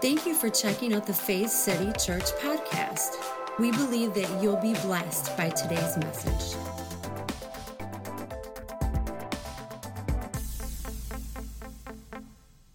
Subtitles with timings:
[0.00, 3.16] Thank you for checking out the Faith City Church podcast.
[3.58, 6.56] We believe that you'll be blessed by today's message.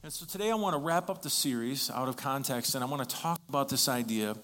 [0.04, 2.88] And so today I want to wrap up the series out of context and I
[2.88, 4.36] want to talk about this idea.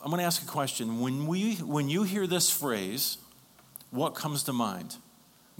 [0.00, 1.00] I'm going to ask a question.
[1.00, 3.18] When, we, when you hear this phrase,
[3.90, 4.96] what comes to mind?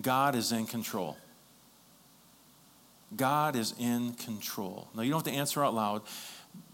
[0.00, 1.18] God is in control.
[3.15, 4.89] God is in control.
[4.95, 6.03] Now, you don't have to answer out loud,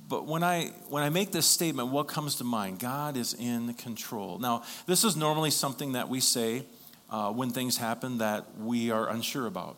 [0.09, 2.79] but when I, when I make this statement, what comes to mind?
[2.79, 4.39] God is in control.
[4.39, 6.65] Now, this is normally something that we say
[7.11, 9.77] uh, when things happen that we are unsure about.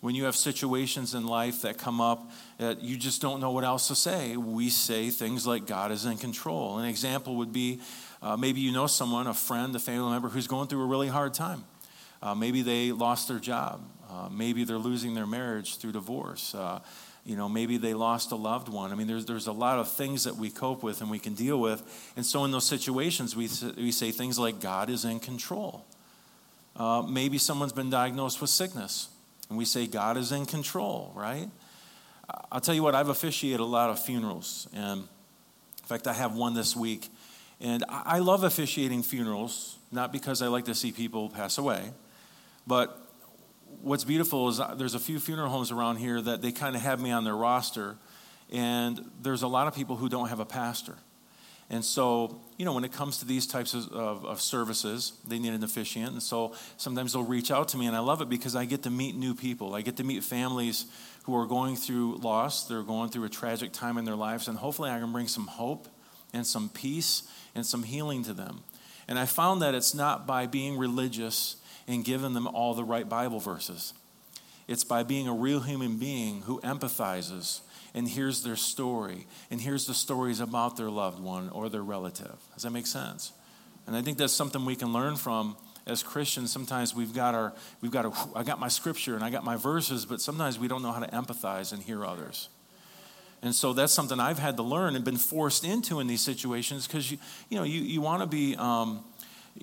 [0.00, 3.64] When you have situations in life that come up that you just don't know what
[3.64, 6.78] else to say, we say things like God is in control.
[6.78, 7.80] An example would be
[8.22, 11.08] uh, maybe you know someone, a friend, a family member, who's going through a really
[11.08, 11.64] hard time.
[12.22, 13.82] Uh, maybe they lost their job.
[14.10, 16.54] Uh, maybe they're losing their marriage through divorce.
[16.54, 16.80] Uh,
[17.24, 18.90] you know, maybe they lost a loved one.
[18.90, 21.34] I mean, there's, there's a lot of things that we cope with and we can
[21.34, 22.12] deal with.
[22.16, 25.84] And so in those situations, we, we say things like, God is in control.
[26.74, 29.08] Uh, maybe someone's been diagnosed with sickness,
[29.48, 31.48] and we say, God is in control, right?
[32.52, 34.68] I'll tell you what, I've officiated a lot of funerals.
[34.72, 37.08] And in fact, I have one this week.
[37.60, 41.90] And I love officiating funerals, not because I like to see people pass away,
[42.66, 43.07] but
[43.82, 46.82] what's beautiful is uh, there's a few funeral homes around here that they kind of
[46.82, 47.96] have me on their roster,
[48.50, 50.96] and there's a lot of people who don't have a pastor.
[51.70, 55.38] And so, you know, when it comes to these types of, of, of, services, they
[55.38, 56.12] need an officiant.
[56.12, 58.84] And so sometimes they'll reach out to me, and I love it because I get
[58.84, 59.74] to meet new people.
[59.74, 60.86] I get to meet families
[61.24, 64.56] who are going through loss, they're going through a tragic time in their lives, and
[64.56, 65.88] hopefully I can bring some hope
[66.32, 68.60] and some peace and some healing to them.
[69.06, 71.56] And I found that it's not by being religious
[71.88, 73.94] and given them all the right Bible verses.
[74.68, 77.60] It's by being a real human being who empathizes
[77.94, 82.36] and hears their story and hears the stories about their loved one or their relative.
[82.54, 83.32] Does that make sense?
[83.86, 85.56] And I think that's something we can learn from
[85.86, 86.52] as Christians.
[86.52, 89.56] Sometimes we've got our, we've got a, I got my scripture and I got my
[89.56, 92.50] verses, but sometimes we don't know how to empathize and hear others.
[93.40, 96.86] And so that's something I've had to learn and been forced into in these situations
[96.86, 99.04] because you, you know, you, you want to be, um,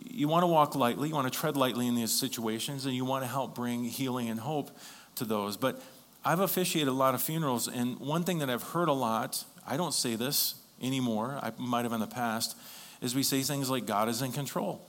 [0.04, 3.06] you want to walk lightly, you want to tread lightly in these situations, and you
[3.06, 4.72] want to help bring healing and hope
[5.16, 5.58] to those.
[5.58, 5.82] But
[6.24, 9.78] I've officiated a lot of funerals, and one thing that I've heard a lot, I
[9.78, 12.58] don't say this anymore, I might have in the past,
[13.02, 14.82] is we say things like God is in control.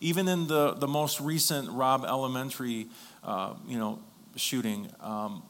[0.00, 2.88] Even in the, the most recent Robb Elementary,
[3.24, 4.00] uh, you know,
[4.36, 5.42] shooting, um,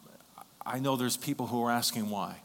[0.65, 2.37] I know there's people who are asking why.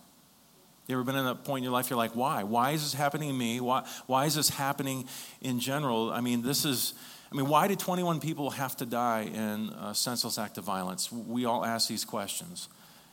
[0.87, 2.43] You ever been in a point in your life you're like, why?
[2.43, 3.59] Why is this happening to me?
[3.59, 5.07] Why, why is this happening
[5.41, 6.11] in general?
[6.11, 6.93] I mean, this is,
[7.29, 11.11] I mean, why did 21 people have to die in a senseless act of violence?
[11.11, 12.69] We all ask these questions.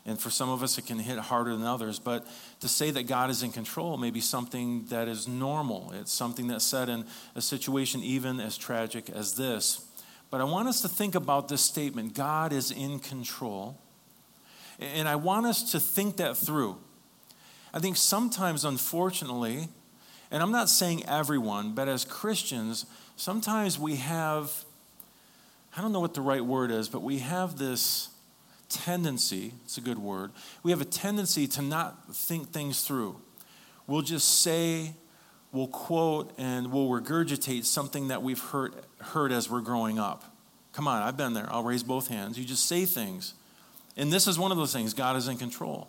[0.07, 1.99] And for some of us, it can hit harder than others.
[1.99, 2.27] But
[2.61, 5.93] to say that God is in control may be something that is normal.
[5.95, 7.05] It's something that's said in
[7.35, 9.85] a situation even as tragic as this.
[10.31, 13.81] But I want us to think about this statement God is in control.
[14.79, 16.79] And I want us to think that through.
[17.75, 19.69] I think sometimes, unfortunately,
[20.31, 22.87] and I'm not saying everyone, but as Christians,
[23.17, 24.65] sometimes we have,
[25.77, 28.11] I don't know what the right word is, but we have this
[28.69, 30.31] tendency, it's a good word,
[30.63, 33.21] we have a tendency to not think things through.
[33.89, 34.93] We'll just say,
[35.51, 40.37] we'll quote, and we'll regurgitate something that we've heard, heard as we're growing up.
[40.73, 41.49] Come on, I've been there.
[41.53, 42.39] I'll raise both hands.
[42.39, 43.35] You just say things.
[43.97, 45.89] And this is one of those things God is in control.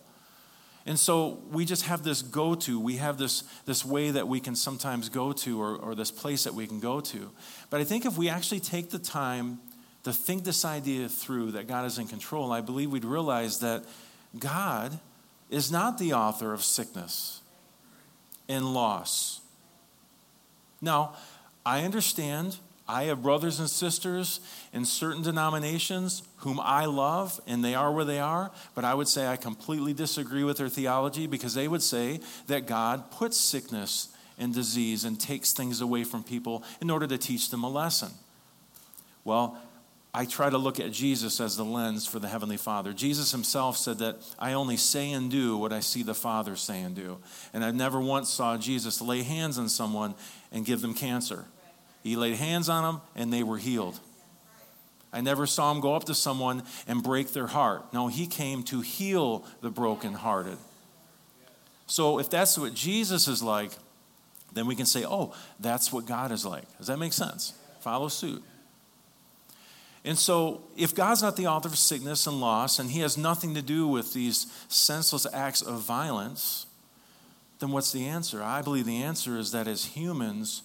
[0.86, 2.80] And so we just have this go to.
[2.80, 6.44] We have this, this way that we can sometimes go to, or, or this place
[6.44, 7.32] that we can go to.
[7.70, 9.60] But I think if we actually take the time
[10.04, 13.84] to think this idea through that God is in control, I believe we'd realize that
[14.38, 15.00] God
[15.50, 17.42] is not the author of sickness
[18.48, 19.42] and loss.
[20.82, 21.16] Now,
[21.66, 22.58] I understand
[22.88, 24.40] I have brothers and sisters
[24.72, 29.08] in certain denominations whom I love, and they are where they are, but I would
[29.08, 34.10] say I completely disagree with their theology because they would say that God puts sickness
[34.38, 38.12] and disease and takes things away from people in order to teach them a lesson.
[39.24, 39.58] Well,
[40.14, 42.94] I try to look at Jesus as the lens for the Heavenly Father.
[42.94, 46.82] Jesus himself said that I only say and do what I see the Father say
[46.82, 47.18] and do.
[47.54, 50.16] And I never once saw Jesus lay hands on someone
[50.54, 51.46] and give them cancer.
[52.06, 54.00] He laid hands on them and they were healed.
[55.12, 57.92] I never saw him go up to someone and break their heart.
[57.94, 60.60] No, he came to heal the brokenhearted.
[61.88, 63.72] So if that's what Jesus is like,
[64.54, 66.66] then we can say, oh, that's what God is like.
[66.78, 67.54] Does that make sense?
[67.80, 68.44] Follow suit.
[70.04, 73.56] And so, if God's not the author of sickness and loss, and He has nothing
[73.56, 76.68] to do with these senseless acts of violence,
[77.58, 78.44] then what's the answer?
[78.44, 80.62] I believe the answer is that as humans,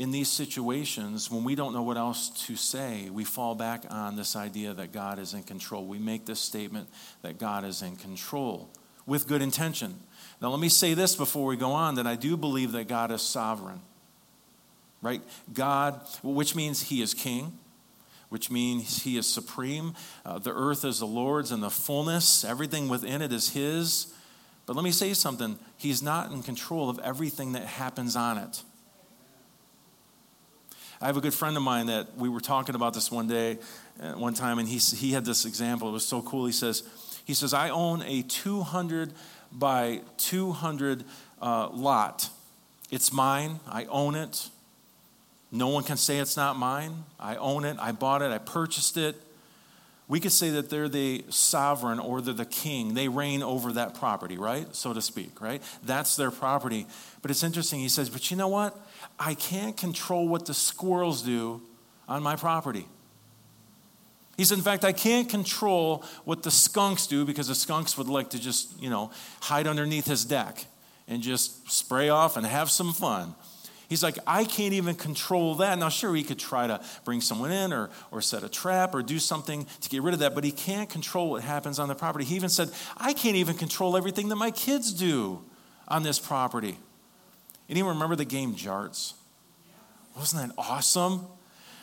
[0.00, 4.16] in these situations, when we don't know what else to say, we fall back on
[4.16, 5.84] this idea that God is in control.
[5.84, 6.88] We make this statement
[7.20, 8.70] that God is in control
[9.04, 10.00] with good intention.
[10.40, 13.10] Now, let me say this before we go on that I do believe that God
[13.10, 13.82] is sovereign,
[15.02, 15.20] right?
[15.52, 17.58] God, which means He is king
[18.30, 19.92] which means he is supreme.
[20.24, 24.14] Uh, the earth is the Lord's and the fullness, everything within it is his.
[24.66, 28.62] But let me say something he's not in control of everything that happens on it.
[31.02, 33.58] I have a good friend of mine that we were talking about this one day,
[34.02, 35.88] uh, one time, and he, he had this example.
[35.88, 36.44] It was so cool.
[36.44, 36.82] He says,
[37.24, 39.14] he says, I own a 200
[39.50, 41.04] by 200
[41.40, 42.28] uh, lot.
[42.90, 43.60] It's mine.
[43.66, 44.50] I own it.
[45.50, 47.04] No one can say it's not mine.
[47.18, 47.78] I own it.
[47.80, 48.30] I bought it.
[48.30, 49.16] I purchased it.
[50.10, 52.94] We could say that they're the sovereign or they're the king.
[52.94, 54.66] They reign over that property, right?
[54.74, 55.62] So to speak, right?
[55.84, 56.88] That's their property.
[57.22, 57.78] But it's interesting.
[57.78, 58.76] He says, But you know what?
[59.20, 61.62] I can't control what the squirrels do
[62.08, 62.88] on my property.
[64.36, 68.08] He said, In fact, I can't control what the skunks do because the skunks would
[68.08, 70.64] like to just, you know, hide underneath his deck
[71.06, 73.36] and just spray off and have some fun.
[73.90, 75.76] He's like, I can't even control that.
[75.76, 79.02] Now, sure, he could try to bring someone in or, or set a trap or
[79.02, 81.96] do something to get rid of that, but he can't control what happens on the
[81.96, 82.24] property.
[82.24, 85.44] He even said, I can't even control everything that my kids do
[85.88, 86.78] on this property.
[87.68, 89.14] Anyone remember the game Jarts?
[90.16, 91.26] Wasn't that awesome?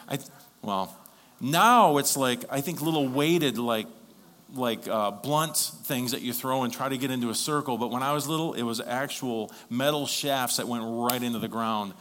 [0.07, 0.19] I,
[0.61, 0.95] well,
[1.41, 3.87] now it's like, I think little weighted, like,
[4.53, 7.77] like uh, blunt things that you throw and try to get into a circle.
[7.77, 11.47] But when I was little, it was actual metal shafts that went right into the
[11.47, 11.93] ground.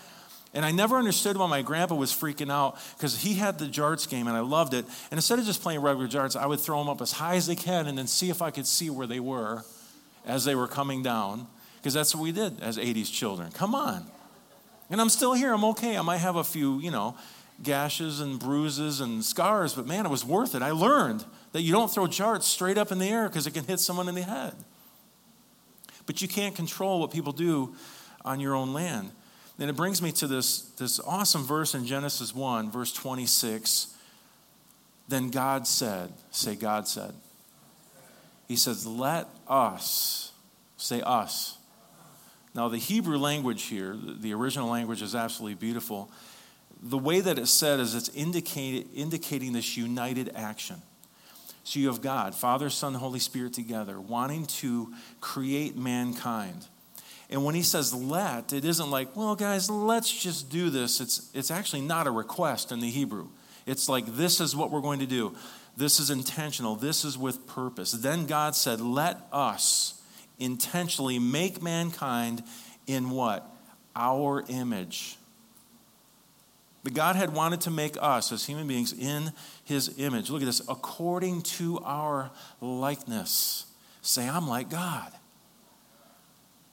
[0.55, 4.09] And I never understood why my grandpa was freaking out because he had the jarts
[4.09, 4.87] game and I loved it.
[5.11, 7.47] And instead of just playing regular jarts, I would throw them up as high as
[7.47, 9.65] they can and then see if I could see where they were
[10.25, 11.47] as they were coming down.
[11.77, 13.51] Because that's what we did as 80s children.
[13.53, 14.07] Come on.
[14.89, 15.53] And I'm still here.
[15.53, 15.99] I'm okay.
[15.99, 17.17] I might have a few, you know,
[17.63, 20.63] gashes and bruises and scars, but man, it was worth it.
[20.63, 21.25] I learned
[21.57, 24.11] that you don't throw jarts straight up in the air because it can hit someone
[24.11, 24.53] in the head.
[26.05, 27.75] But you can't control what people do
[28.27, 29.11] on your own land.
[29.59, 33.87] And it brings me to this, this awesome verse in Genesis 1, verse 26.
[35.09, 37.15] Then God said, say, God said.
[38.49, 40.33] He says, let us,
[40.77, 41.57] say us.
[42.55, 46.11] Now, the Hebrew language here, the original language is absolutely beautiful.
[46.83, 50.83] The way that it's said is it's indicating this united action.
[51.67, 56.65] So you have God, Father, Son, Holy Spirit together, wanting to create mankind.
[57.29, 61.01] And when he says let, it isn't like, well, guys, let's just do this.
[61.01, 63.27] It's, it's actually not a request in the Hebrew.
[63.67, 65.35] It's like, this is what we're going to do.
[65.77, 66.77] This is intentional.
[66.77, 67.91] This is with purpose.
[67.91, 70.01] Then God said, let us
[70.39, 72.45] intentionally make mankind
[72.87, 73.45] in what?
[73.97, 75.17] Our image.
[76.85, 79.33] The God had wanted to make us as human beings in
[79.67, 80.31] his image.
[80.31, 82.31] Look at this according to our
[82.61, 83.67] likeness.
[84.01, 85.13] Say, I'm like God.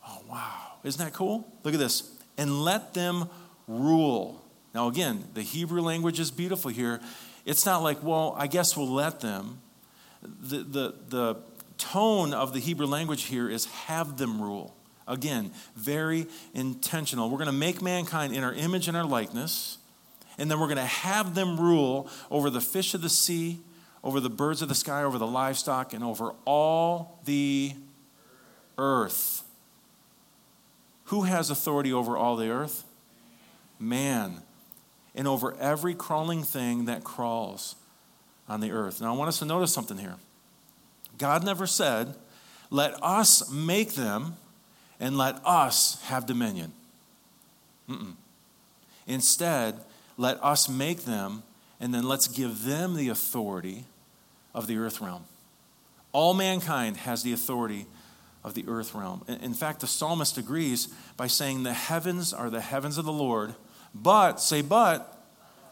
[0.08, 0.74] Oh, wow.
[0.84, 1.52] Isn't that cool?
[1.64, 2.10] Look at this.
[2.38, 3.30] And let them
[3.68, 4.44] rule.
[4.76, 7.02] Now, again, the Hebrew language is beautiful here.
[7.46, 9.60] It's not like, well, I guess we'll let them.
[10.22, 11.36] The, the, the
[11.78, 14.76] tone of the Hebrew language here is have them rule.
[15.08, 17.30] Again, very intentional.
[17.30, 19.80] We're going to make mankind in our image and our likeness.
[20.38, 23.60] And then we're going to have them rule over the fish of the sea,
[24.04, 27.74] over the birds of the sky, over the livestock, and over all the
[28.78, 29.44] earth.
[31.06, 32.84] Who has authority over all the earth?
[33.80, 34.42] Man.
[35.16, 37.76] And over every crawling thing that crawls
[38.50, 39.00] on the earth.
[39.00, 40.16] Now, I want us to notice something here.
[41.18, 42.16] God never said,
[42.72, 44.38] let us make them
[45.00, 46.74] and let us have dominion.
[47.88, 48.14] Mm-mm.
[49.06, 49.80] Instead,
[50.18, 51.44] let us make them,
[51.80, 53.86] and then let's give them the authority
[54.54, 55.26] of the earth realm.
[56.12, 57.88] All mankind has the authority
[58.44, 59.24] of the earth realm.
[59.28, 63.56] In fact, the psalmist agrees by saying, The heavens are the heavens of the Lord,
[63.96, 65.24] but, say, but,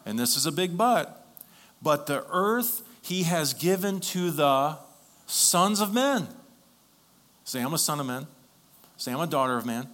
[0.04, 1.26] and this is a big but,
[1.80, 4.78] but the earth he has given to the
[5.26, 6.28] sons of men.
[7.44, 8.26] Say, I'm a son of man.
[8.96, 9.88] Say, I'm a daughter of man.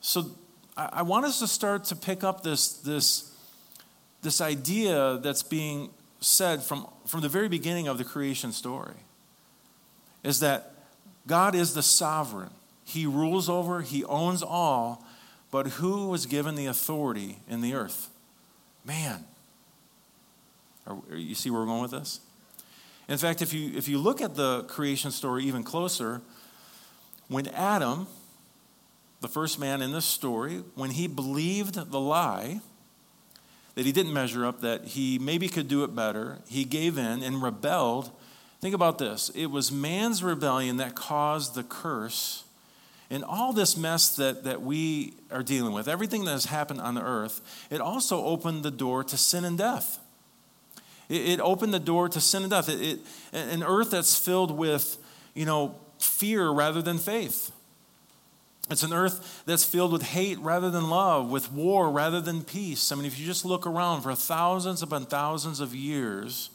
[0.00, 0.30] So
[0.76, 3.32] I, want us to start to pick up this, this,
[4.22, 5.90] this idea that's being
[6.20, 8.96] said from, from the very beginning of the creation story
[10.24, 10.72] is that
[11.26, 12.50] God is the sovereign.
[12.84, 15.04] He rules over, He owns all,
[15.50, 18.08] but who was given the authority in the earth?
[18.84, 19.24] Man.
[20.86, 22.20] Are, you see where we're going with this?
[23.08, 26.20] In fact, if you, if you look at the creation story even closer,
[27.28, 28.06] when Adam,
[29.24, 32.60] the first man in this story, when he believed the lie,
[33.74, 37.22] that he didn't measure up, that he maybe could do it better, he gave in
[37.22, 38.10] and rebelled.
[38.60, 42.44] Think about this it was man's rebellion that caused the curse.
[43.08, 46.94] And all this mess that, that we are dealing with, everything that has happened on
[46.94, 47.40] the earth,
[47.70, 50.00] it also opened the door to sin and death.
[51.08, 52.68] It, it opened the door to sin and death.
[52.68, 53.00] It, it,
[53.32, 54.98] an earth that's filled with,
[55.32, 57.53] you know, fear rather than faith.
[58.70, 62.90] It's an earth that's filled with hate rather than love, with war rather than peace.
[62.90, 66.48] I mean, if you just look around for thousands upon thousands of years,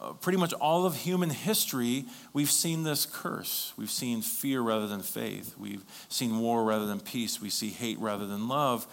[0.00, 3.74] uh, pretty much all of human history, we've seen this curse.
[3.76, 5.54] We've seen fear rather than faith.
[5.58, 7.40] We've seen war rather than peace.
[7.40, 8.86] We see hate rather than love.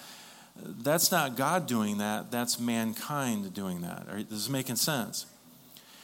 [0.56, 4.08] That's not God doing that, that's mankind doing that.
[4.30, 5.26] This is making sense.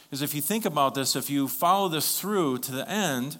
[0.08, 3.36] Because if you think about this, if you follow this through to the end,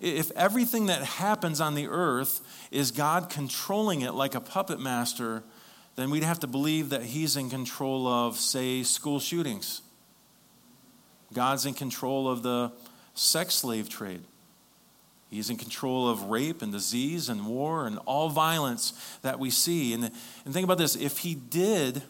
[0.00, 5.42] if everything that happens on the earth is God controlling it like a puppet master,
[5.96, 9.82] then we'd have to believe that He's in control of, say, school shootings.
[11.32, 12.72] God's in control of the
[13.14, 14.22] sex slave trade.
[15.30, 19.92] He's in control of rape and disease and war and all violence that we see.
[19.92, 20.04] And,
[20.44, 22.02] and think about this if He did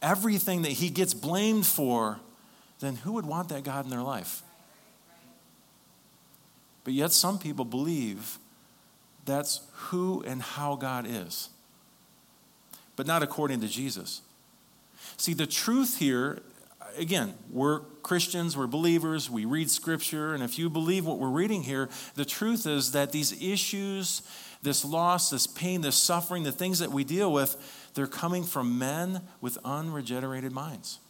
[0.00, 2.20] everything that He gets blamed for,
[2.80, 4.42] then who would want that God in their life?
[6.88, 8.38] But yet, some people believe
[9.26, 11.50] that's who and how God is,
[12.96, 14.22] but not according to Jesus.
[15.18, 16.40] See, the truth here,
[16.96, 21.62] again, we're Christians, we're believers, we read scripture, and if you believe what we're reading
[21.62, 24.22] here, the truth is that these issues,
[24.62, 28.78] this loss, this pain, this suffering, the things that we deal with, they're coming from
[28.78, 31.00] men with unregenerated minds.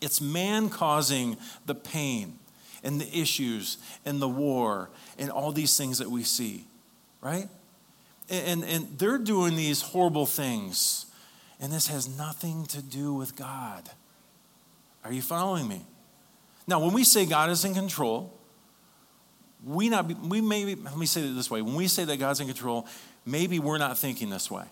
[0.00, 2.40] It's man causing the pain
[2.82, 6.64] and the issues and the war and all these things that we see,
[7.20, 7.48] right?
[8.30, 11.06] And, and, they're doing these horrible things,
[11.60, 13.88] and this has nothing to do with God.
[15.02, 15.80] Are you following me?
[16.66, 18.34] Now, when we say God is in control,
[19.64, 22.40] we not we maybe let me say it this way: when we say that God's
[22.40, 22.86] in control,
[23.24, 24.64] maybe we're not thinking this way.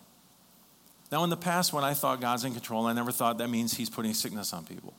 [1.11, 3.75] Now, in the past, when I thought God's in control, I never thought that means
[3.75, 4.93] He's putting sickness on people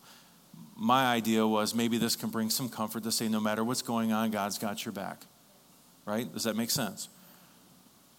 [0.77, 4.13] my idea was maybe this can bring some comfort to say no matter what's going
[4.13, 5.23] on, God's got your back.
[6.05, 6.31] Right?
[6.31, 7.09] Does that make sense?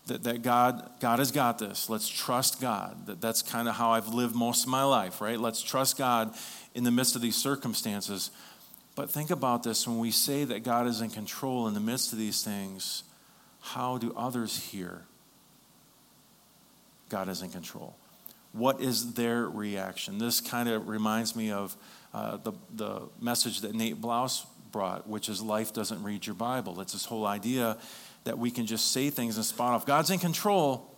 [0.06, 1.88] That, that God, God has got this.
[1.88, 3.06] Let's trust God.
[3.06, 5.38] That, that's kind of how I've lived most of my life, right?
[5.38, 6.34] Let's trust God
[6.74, 8.30] in the midst of these circumstances.
[8.96, 12.12] But think about this when we say that God is in control in the midst
[12.12, 13.04] of these things,
[13.60, 15.02] how do others hear
[17.08, 17.94] God is in control?
[18.52, 20.18] What is their reaction?
[20.18, 21.76] This kind of reminds me of
[22.14, 26.80] uh, the, the message that Nate Blouse brought, which is life doesn't read your Bible.
[26.80, 27.76] It's this whole idea
[28.24, 29.86] that we can just say things and spot off.
[29.86, 30.90] God's in control,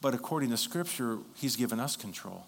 [0.00, 2.46] but according to Scripture, He's given us control.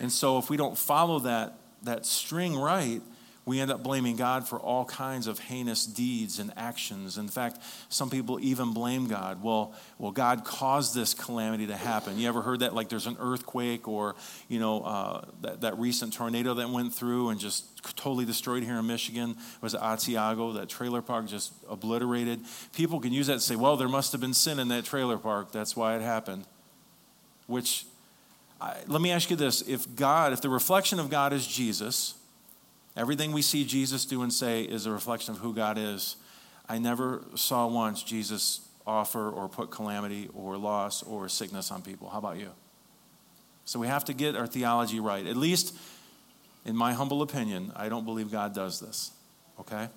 [0.00, 3.02] And so if we don't follow that, that string right,
[3.48, 7.16] we end up blaming God for all kinds of heinous deeds and actions.
[7.16, 9.42] In fact, some people even blame God.
[9.42, 12.18] Well, well, God caused this calamity to happen.
[12.18, 12.74] You ever heard that?
[12.74, 14.16] Like there's an earthquake or,
[14.48, 18.76] you know, uh, that, that recent tornado that went through and just totally destroyed here
[18.76, 20.52] in Michigan was Otsego.
[20.52, 22.40] That trailer park just obliterated.
[22.74, 25.16] People can use that to say, well, there must have been sin in that trailer
[25.16, 25.52] park.
[25.52, 26.44] That's why it happened.
[27.46, 27.86] Which,
[28.60, 32.17] I, let me ask you this if God, if the reflection of God is Jesus,
[32.98, 36.16] Everything we see Jesus do and say is a reflection of who God is.
[36.68, 42.10] I never saw once Jesus offer or put calamity or loss or sickness on people.
[42.10, 42.50] How about you?
[43.64, 45.24] So we have to get our theology right.
[45.24, 45.76] At least,
[46.64, 49.12] in my humble opinion, I don't believe God does this.
[49.60, 49.88] Okay?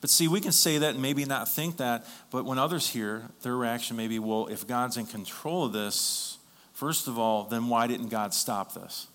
[0.00, 3.24] But see, we can say that and maybe not think that, but when others hear,
[3.42, 6.38] their reaction may be, well, if God's in control of this,
[6.72, 9.08] first of all, then why didn't God stop this?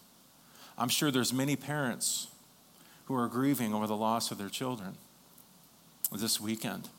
[0.77, 2.27] I'm sure there's many parents
[3.05, 4.95] who are grieving over the loss of their children
[6.11, 6.89] this weekend,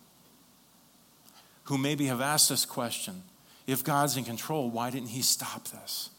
[1.65, 3.23] who maybe have asked this question
[3.67, 6.11] if God's in control, why didn't He stop this?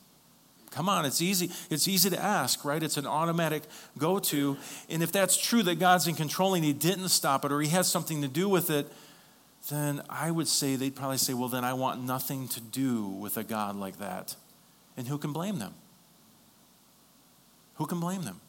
[0.71, 1.51] Come on, it's easy.
[1.69, 2.81] It's easy to ask, right?
[2.81, 3.63] It's an automatic
[3.97, 4.57] go to.
[4.89, 7.69] And if that's true that God's in control and He didn't stop it or He
[7.69, 8.91] has something to do with it,
[9.69, 13.37] then I would say they'd probably say, well, then I want nothing to do with
[13.37, 14.35] a God like that.
[14.97, 15.73] And who can blame them?
[17.75, 18.41] Who can blame them?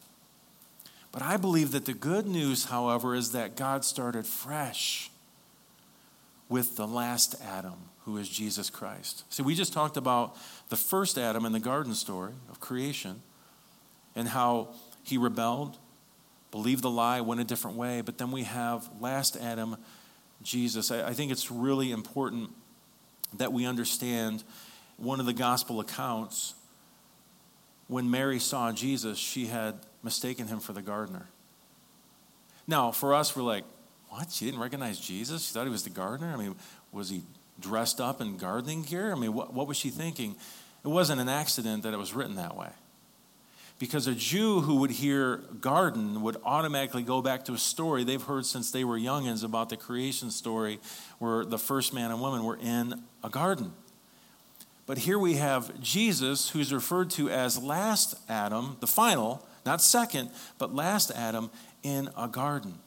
[1.17, 5.11] But I believe that the good news, however, is that God started fresh
[6.51, 9.25] with the last Adam, who is Jesus Christ.
[9.31, 10.37] See, we just talked about
[10.69, 13.23] the first Adam in the garden story of creation
[14.15, 15.79] and how he rebelled,
[16.51, 18.03] believed the lie, went a different way.
[18.03, 19.79] But then we have last Adam,
[20.43, 20.91] Jesus.
[20.91, 22.51] I, think it's really important
[23.39, 24.45] that we understand
[24.99, 26.53] one of the gospel accounts.
[27.89, 31.27] When Mary saw Jesus, she had mistaken him for the gardener.
[32.67, 33.65] Now, for us, we're like,
[34.09, 34.31] what?
[34.31, 35.47] She didn't recognize Jesus?
[35.47, 36.33] She thought he was the gardener?
[36.33, 36.55] I mean,
[36.93, 37.23] was he
[37.61, 39.13] dressed up in gardening gear?
[39.13, 40.37] I mean, what, what was she thinking?
[40.85, 42.71] It wasn't an accident that it was written that way.
[43.79, 48.23] Because a Jew who would hear garden would automatically go back to a story they've
[48.23, 50.79] heard since they were youngins about the creation story
[51.19, 53.73] where the first man and woman were in a garden.
[54.87, 60.31] But here we have Jesus, who's referred to as last Adam, the final, not second,
[60.59, 61.51] but last Adam
[61.83, 62.79] in a garden.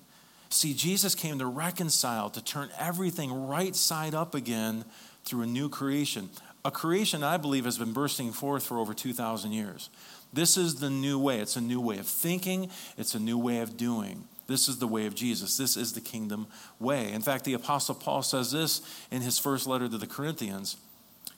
[0.50, 4.86] See, Jesus came to reconcile, to turn everything right side up again
[5.24, 6.30] through a new creation.
[6.66, 9.90] A creation I believe has been bursting forth for over 2,000 years.
[10.34, 11.40] This is the new way.
[11.40, 14.24] It's a new way of thinking, it's a new way of doing.
[14.48, 15.58] This is the way of Jesus.
[15.58, 16.48] This is the kingdom
[16.80, 17.12] way.
[17.12, 18.82] In fact, the Apostle Paul says this
[19.12, 20.76] in his first letter to the Corinthians.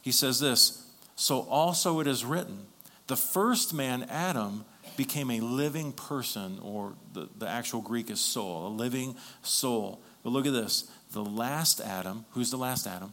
[0.02, 2.68] He says this So also it is written,
[3.08, 4.64] the first man, Adam,
[5.02, 10.00] became a living person, or the, the actual Greek is soul, a living soul.
[10.24, 13.12] But look at this the last Adam, who's the last Adam?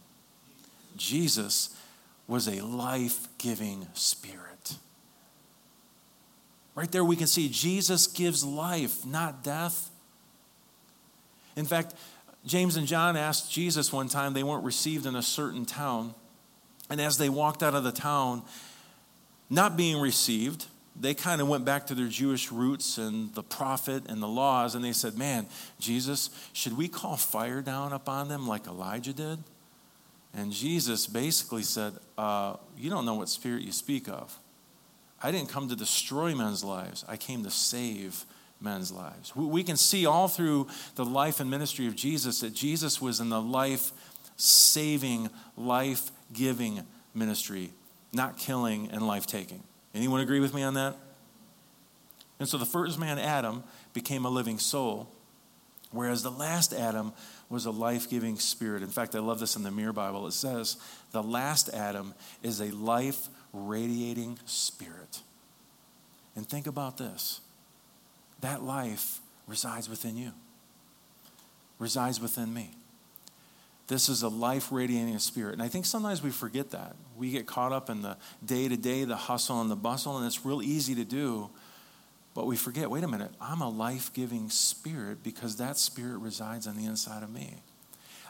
[0.98, 1.74] Jesus
[2.26, 4.76] was a life giving spirit.
[6.74, 9.90] Right there, we can see Jesus gives life, not death.
[11.56, 11.94] In fact,
[12.44, 16.14] James and John asked Jesus one time, they weren't received in a certain town.
[16.90, 18.42] And as they walked out of the town,
[19.48, 20.66] not being received,
[21.00, 24.74] they kind of went back to their Jewish roots and the prophet and the laws,
[24.74, 25.46] and they said, Man,
[25.78, 29.38] Jesus, should we call fire down upon them like Elijah did?
[30.34, 34.38] And Jesus basically said, uh, You don't know what spirit you speak of.
[35.22, 38.24] I didn't come to destroy men's lives, I came to save
[38.60, 39.34] men's lives.
[39.36, 43.28] We can see all through the life and ministry of Jesus that Jesus was in
[43.28, 43.92] the life
[44.36, 46.82] saving, life giving
[47.14, 47.70] ministry,
[48.12, 49.62] not killing and life taking.
[49.94, 50.96] Anyone agree with me on that?
[52.38, 55.08] And so the first man, Adam, became a living soul,
[55.90, 57.12] whereas the last Adam
[57.48, 58.82] was a life giving spirit.
[58.82, 60.26] In fact, I love this in the Mirror Bible.
[60.26, 60.76] It says,
[61.12, 65.22] the last Adam is a life radiating spirit.
[66.36, 67.40] And think about this
[68.40, 70.30] that life resides within you,
[71.80, 72.77] resides within me.
[73.88, 75.54] This is a life radiating spirit.
[75.54, 76.94] And I think sometimes we forget that.
[77.16, 80.26] We get caught up in the day to day, the hustle and the bustle, and
[80.26, 81.50] it's real easy to do.
[82.34, 86.66] But we forget wait a minute, I'm a life giving spirit because that spirit resides
[86.66, 87.56] on the inside of me.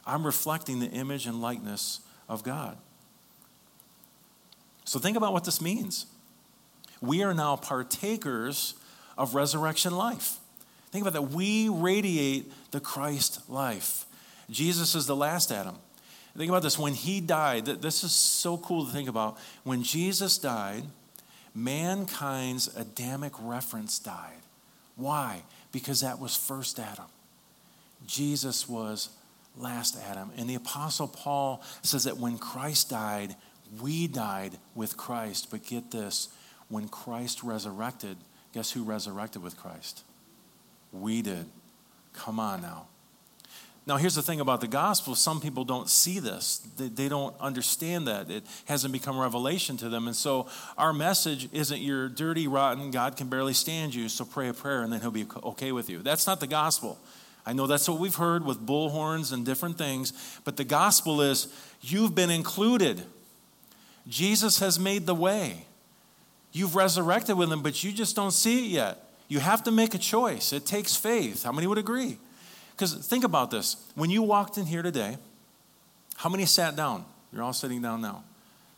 [0.07, 2.79] I'm reflecting the image and likeness of God.
[4.85, 6.07] So think about what this means.
[7.03, 8.75] We are now partakers
[9.19, 10.39] of resurrection life.
[10.91, 11.35] Think about that.
[11.35, 14.07] We radiate the Christ life.
[14.51, 15.77] Jesus is the last Adam.
[16.37, 16.79] Think about this.
[16.79, 19.39] When he died, this is so cool to think about.
[19.65, 20.85] When Jesus died,
[21.55, 24.41] mankind's Adamic reference died.
[24.95, 25.43] Why?
[25.73, 27.07] Because that was first Adam.
[28.07, 29.11] Jesus was
[29.57, 30.31] last Adam.
[30.37, 33.35] And the Apostle Paul says that when Christ died,
[33.81, 35.49] we died with Christ.
[35.51, 36.29] But get this
[36.69, 38.17] when Christ resurrected,
[38.53, 40.05] guess who resurrected with Christ?
[40.93, 41.47] We did.
[42.13, 42.87] Come on now.
[43.89, 47.35] Now, here's the thing about the gospel some people don't see this, they, they, don't
[47.41, 48.31] understand that.
[48.31, 50.07] It hasn't become revelation to them.
[50.07, 50.47] And so,
[50.77, 54.83] our message isn't you're dirty, rotten, God can barely stand you, so pray a prayer
[54.83, 56.01] and then he'll be okay with you.
[56.01, 56.99] That's not the gospel.
[57.47, 60.13] I know that's what we've heard with bullhorns and different things,
[60.45, 61.49] but the gospel is
[61.81, 63.03] you've been included.
[64.07, 65.65] Jesus has made the way.
[66.53, 68.99] You've resurrected with him, but you just don't see it yet.
[69.29, 70.53] You have to make a choice.
[70.53, 71.45] It takes faith.
[71.45, 72.19] How many would agree?
[72.79, 73.77] Because think about this.
[73.97, 75.17] When you walked in here today,
[76.15, 77.05] how many sat down?
[77.33, 78.23] You're all sitting down now.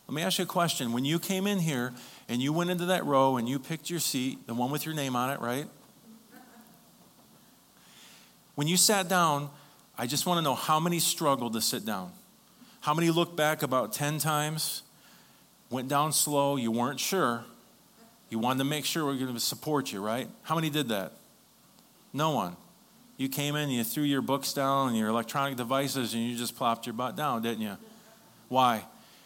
[0.07, 0.91] Let me ask you a question.
[0.91, 1.93] When you came in here
[2.27, 4.95] and you went into that row and you picked your seat, the one with your
[4.95, 5.67] name on it, right?
[8.55, 9.51] When you sat down,
[9.99, 12.11] I just want to know how many struggled to sit down?
[12.81, 14.81] How many looked back about 10 times,
[15.69, 17.45] went down slow, you weren't sure?
[18.31, 20.27] You wanted to make sure we are going to support you, right?
[20.41, 21.13] How many did that?
[22.13, 22.55] No one.
[23.21, 26.35] You came in, and you threw your books down and your electronic devices, and you
[26.35, 27.77] just plopped your butt down, didn't you?
[28.49, 28.83] Why?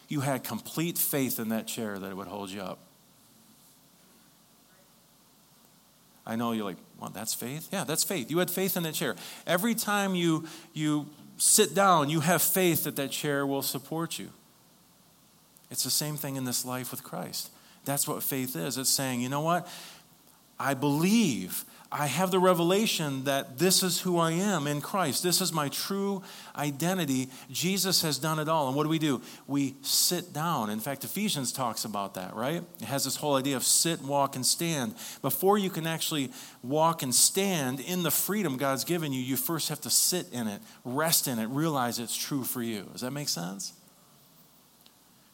[0.08, 2.78] You had complete faith in that chair that it would hold you up.
[6.26, 7.70] I know you're like, well, that's faith?
[7.72, 8.30] Yeah, that's faith.
[8.30, 9.16] You had faith in that chair.
[9.46, 11.06] Every time you, you
[11.38, 14.28] sit down, you have faith that that chair will support you.
[15.70, 17.50] It's the same thing in this life with Christ.
[17.86, 18.76] That's what faith is.
[18.76, 19.66] It's saying, you know what?
[20.58, 25.22] I believe I have the revelation that this is who I am in Christ.
[25.22, 26.22] This is my true
[26.56, 27.28] identity.
[27.50, 28.66] Jesus has done it all.
[28.66, 29.22] And what do we do?
[29.46, 30.68] We sit down.
[30.68, 32.62] In fact, Ephesians talks about that, right?
[32.80, 34.94] It has this whole idea of sit, walk, and stand.
[35.22, 39.68] Before you can actually walk and stand in the freedom God's given you, you first
[39.68, 42.82] have to sit in it, rest in it, realize it's true for you.
[42.92, 43.72] Does that make sense?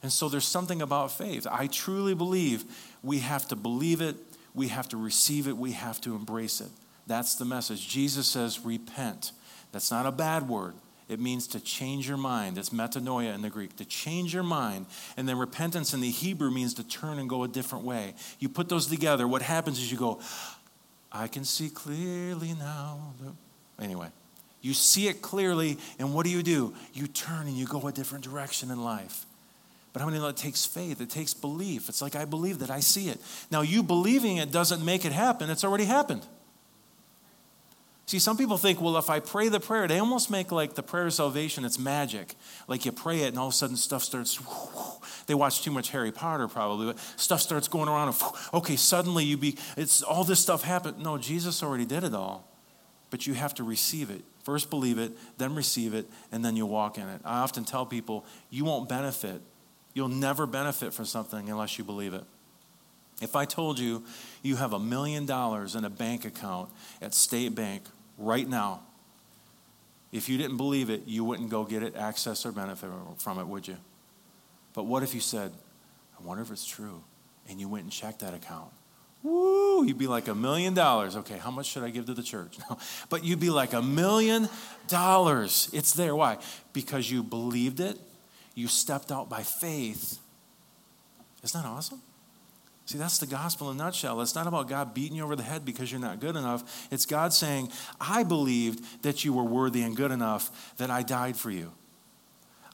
[0.03, 1.47] And so there's something about faith.
[1.51, 2.65] I truly believe
[3.03, 4.17] we have to believe it
[4.55, 6.71] we have to receive it, we have to embrace it.
[7.07, 7.89] That's the message.
[7.89, 9.33] Jesus says, repent.
[9.73, 10.75] That's not a bad word.
[11.09, 12.57] It means to change your mind.
[12.57, 14.87] It's metanoia in the Greek, to change your mind.
[15.17, 18.15] And then repentance in the Hebrew means to turn and go a different way.
[18.39, 20.21] You put those together, what happens is you go,
[21.11, 23.15] I can see clearly now.
[23.81, 24.09] Anyway,
[24.63, 26.73] you see it clearly, and what do you do?
[26.95, 29.27] You turn and you go a different direction in life.
[29.93, 31.01] But how many know it takes faith?
[31.01, 31.89] It takes belief.
[31.89, 33.21] It's like, I believe that I see it.
[33.51, 36.27] Now, you believing it doesn't make it happen, it's already happened.
[38.07, 40.83] See, some people think, well, if I pray the prayer, they almost make like the
[40.83, 42.35] prayer of salvation, it's magic.
[42.69, 44.39] Like you pray it and all of a sudden stuff starts,
[45.27, 48.23] they watch too much Harry Potter probably, but stuff starts going around and,
[48.55, 50.99] okay, suddenly you be, it's all this stuff happened.
[50.99, 52.47] No, Jesus already did it all,
[53.11, 54.23] but you have to receive it.
[54.43, 57.21] First believe it, then receive it, and then you walk in it.
[57.25, 59.41] I often tell people, you won't benefit
[59.95, 62.25] You'll never benefit from something unless you believe it.
[63.21, 64.05] If I told you
[64.43, 67.83] you have a million dollars in a bank account at State Bank
[68.19, 68.81] right now,
[70.11, 73.47] if you didn't believe it, you wouldn't go get it, access, or benefit from it,
[73.47, 73.77] would you?
[74.75, 75.53] But what if you said,
[76.19, 77.03] I wonder if it's true,
[77.49, 78.71] and you went and checked that account?
[79.23, 81.17] Woo, you'd be like a million dollars.
[81.17, 82.59] Okay, how much should I give to the church?
[82.69, 82.79] No,
[83.09, 84.49] but you'd be like a million
[84.89, 85.71] dollars.
[85.73, 86.15] It's there.
[86.15, 86.39] Why?
[86.73, 87.99] Because you believed it
[88.55, 90.19] you stepped out by faith.
[91.43, 92.01] Isn't that awesome?
[92.85, 94.21] See, that's the gospel in a nutshell.
[94.21, 96.89] It's not about God beating you over the head because you're not good enough.
[96.91, 101.37] It's God saying, I believed that you were worthy and good enough that I died
[101.37, 101.73] for you.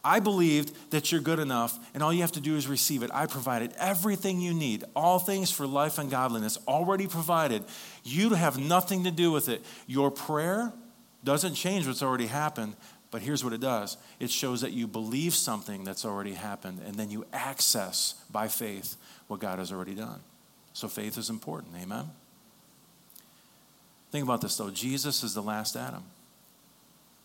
[0.04, 3.10] I believed that you're good enough, and all you have to do is receive it.
[3.12, 7.64] I provided everything you need, all things for life and godliness, already provided.
[8.04, 9.62] You have nothing to do with it.
[9.86, 10.72] Your prayer
[11.24, 12.76] doesn't change what's already happened,
[13.10, 16.94] but here's what it does it shows that you believe something that's already happened, and
[16.94, 18.96] then you access by faith
[19.28, 20.20] what God has already done.
[20.72, 21.74] So faith is important.
[21.80, 22.10] Amen?
[24.10, 26.04] Think about this though Jesus is the last Adam.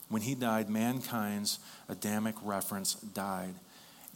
[0.09, 3.55] When he died, mankind's Adamic reference died.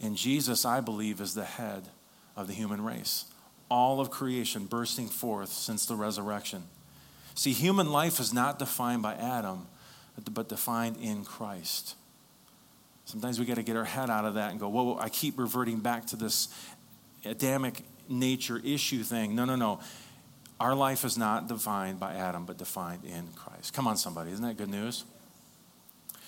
[0.00, 1.88] And Jesus, I believe, is the head
[2.36, 3.24] of the human race.
[3.68, 6.64] All of creation bursting forth since the resurrection.
[7.34, 9.66] See, human life is not defined by Adam
[10.32, 11.94] but defined in Christ.
[13.04, 15.38] Sometimes we got to get our head out of that and go, whoa, I keep
[15.38, 16.48] reverting back to this
[17.24, 19.34] Adamic nature issue thing.
[19.34, 19.80] No, no, no.
[20.60, 23.72] Our life is not defined by Adam, but defined in Christ.
[23.72, 24.32] Come on, somebody.
[24.32, 25.04] Isn't that good news?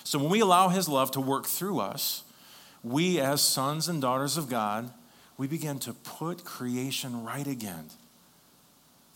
[0.05, 2.23] So when we allow His love to work through us,
[2.83, 4.91] we, as sons and daughters of God,
[5.37, 7.87] we begin to put creation right again.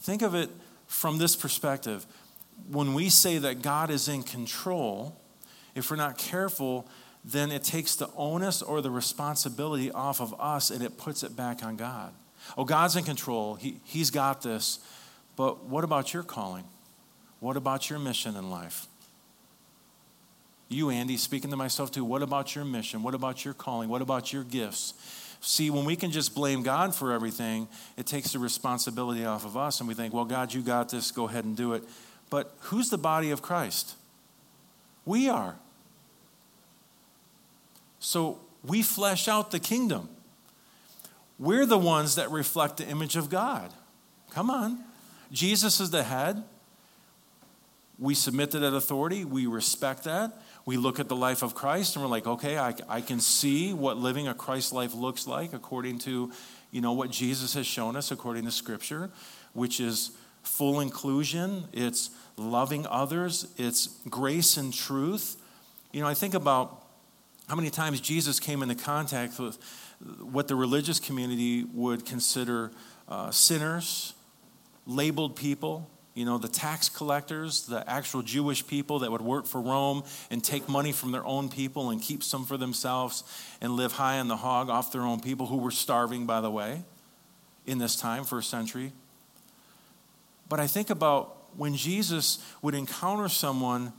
[0.01, 0.51] Think of it
[0.87, 2.07] from this perspective
[2.69, 5.21] when we say that God is in control,
[5.75, 6.88] if we're not careful,
[7.25, 11.35] then it takes the onus or the responsibility off of us and it puts it
[11.35, 12.12] back on God.
[12.57, 13.55] Oh, God's in control.
[13.55, 14.79] He, he's got this.
[15.37, 16.64] But what about your calling?
[17.40, 18.87] What about your mission in life?
[20.69, 23.03] You, Andy, speaking to myself too, what about your mission?
[23.03, 23.88] What about your calling?
[23.88, 24.95] What about your gifts?
[25.40, 29.57] See, when we can just blame God for everything, it takes the responsibility off of
[29.57, 31.85] us and we think, well, God, you got this, go ahead and do it.
[32.35, 33.94] But who's the body of Christ?
[35.05, 35.55] We are.
[38.01, 40.09] So we flesh out the kingdom.
[41.38, 43.73] We're the ones that reflect the image of God.
[44.33, 44.81] Come on.
[45.31, 46.42] Jesus is the head.
[48.01, 49.25] We submit to that authority.
[49.25, 50.33] We respect that.
[50.66, 53.73] We look at the life of Christ and we're like, okay, I, I can see
[53.73, 56.33] what living a Christ life looks like according to,
[56.73, 59.12] you know, what Jesus has shown us according to Scripture,
[59.53, 60.11] which is
[60.45, 61.65] full inclusion.
[61.73, 65.37] It's loving others, it's grace and truth.
[65.93, 66.85] You know, I think about
[67.49, 69.59] how many times Jesus came into contact with
[70.21, 72.71] what the religious community would consider
[73.09, 74.15] uh, sinners,
[74.87, 79.61] labeled people, you know, the tax collectors, the actual Jewish people that would work for
[79.61, 83.25] Rome and take money from their own people and keep some for themselves
[83.61, 86.51] and live high on the hog off their own people who were starving, by the
[86.51, 86.83] way,
[87.67, 88.93] in this time, first century.
[90.49, 93.93] But I think about when Jesus would encounter someone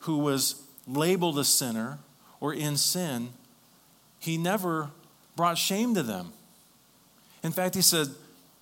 [0.00, 1.98] who was labeled a sinner
[2.40, 3.30] or in sin,
[4.18, 4.90] he never
[5.34, 6.32] brought shame to them.
[7.42, 8.08] In fact, he said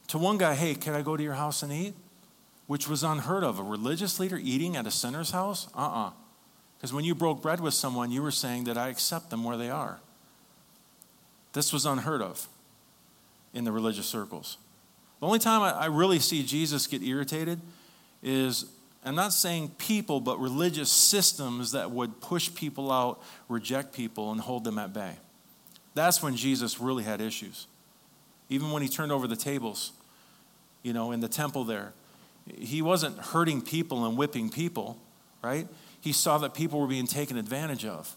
[0.08, 1.94] to one guy, Hey, can I go to your house and eat?
[2.66, 3.58] Which was unheard of.
[3.58, 5.68] A religious leader eating at a sinner's house?
[5.74, 6.06] Uh uh-uh.
[6.06, 6.10] uh
[6.76, 9.56] Because when you broke bread with someone, you were saying that I accept them where
[9.56, 10.00] they are.
[11.52, 12.48] This was unheard of
[13.52, 14.58] in the religious circles.
[15.24, 17.58] The only time I, really see Jesus get irritated
[18.22, 18.66] is
[19.02, 24.38] I'm not saying people, but religious systems that would push people out, reject people, and
[24.38, 25.14] hold them at bay.
[25.94, 27.68] That's when Jesus really had issues.
[28.50, 29.92] Even when he turned over the tables,
[30.82, 31.94] you know, in the temple there,
[32.58, 34.98] he wasn't hurting people and whipping people,
[35.42, 35.66] right?
[36.02, 38.14] He saw that people were being taken advantage of.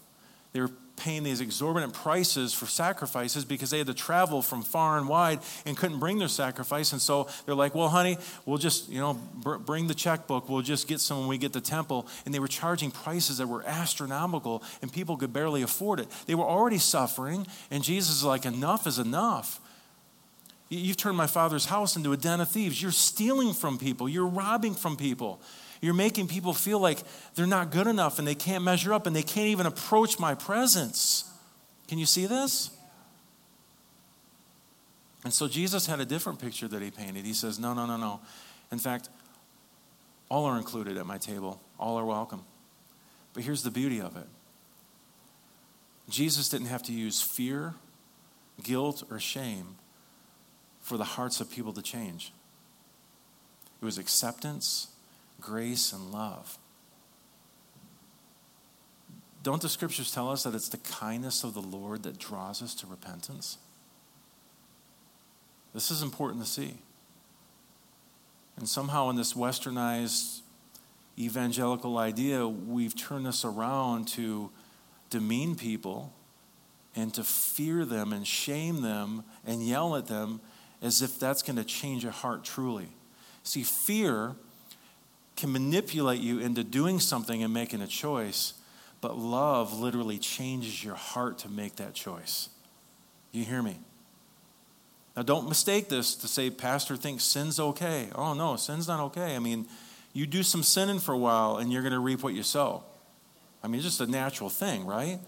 [0.52, 4.98] They were paying these exorbitant prices for sacrifices because they had to travel from far
[4.98, 6.92] and wide and couldn't bring their sacrifice.
[6.92, 10.48] And so they're like, well, honey, we'll just, you know, br- bring the checkbook.
[10.48, 12.06] We'll just get some when we get the temple.
[12.26, 16.08] And they were charging prices that were astronomical and people could barely afford it.
[16.26, 17.46] They were already suffering.
[17.70, 19.60] And Jesus is like, enough is enough.
[20.68, 22.82] You've turned my father's house into a den of thieves.
[22.82, 24.08] You're stealing from people.
[24.08, 25.40] You're robbing from people.
[25.80, 26.98] You're making people feel like
[27.34, 30.34] they're not good enough and they can't measure up and they can't even approach my
[30.34, 31.30] presence.
[31.86, 32.70] Can you see this?
[35.24, 37.24] And so Jesus had a different picture that he painted.
[37.24, 38.20] He says, No, no, no, no.
[38.70, 39.08] In fact,
[40.28, 42.44] all are included at my table, all are welcome.
[43.34, 44.26] But here's the beauty of it
[46.08, 47.74] Jesus didn't have to use fear,
[48.62, 49.76] guilt, or shame
[50.80, 52.32] for the hearts of people to change.
[53.80, 54.88] It was acceptance
[55.40, 56.58] grace and love.
[59.42, 62.74] Don't the scriptures tell us that it's the kindness of the Lord that draws us
[62.76, 63.58] to repentance?
[65.72, 66.78] This is important to see.
[68.56, 70.40] And somehow, in this westernized
[71.16, 74.50] evangelical idea, we've turned this around to
[75.10, 76.12] demean people
[76.96, 80.40] and to fear them and shame them and yell at them
[80.82, 82.88] as if that's going to change a heart truly.
[83.44, 84.34] See, fear
[85.38, 88.54] can manipulate you into doing something and making a choice,
[89.00, 92.48] but love literally changes your heart to make that choice.
[93.30, 93.78] You hear me?
[95.16, 98.08] Now, don't mistake this to say, Pastor thinks sin's okay.
[98.16, 99.36] Oh, no, sin's not okay.
[99.36, 99.66] I mean,
[100.12, 102.82] you do some sinning for a while and you're going to reap what you sow.
[103.62, 105.20] I mean, it's just a natural thing, right?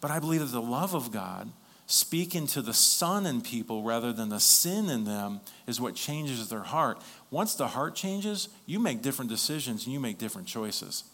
[0.00, 1.50] But I believe that the love of God
[1.88, 6.48] speaking to the Son in people rather than the sin in them is what changes
[6.48, 7.02] their heart.
[7.30, 11.04] Once the heart changes, you make different decisions and you make different choices.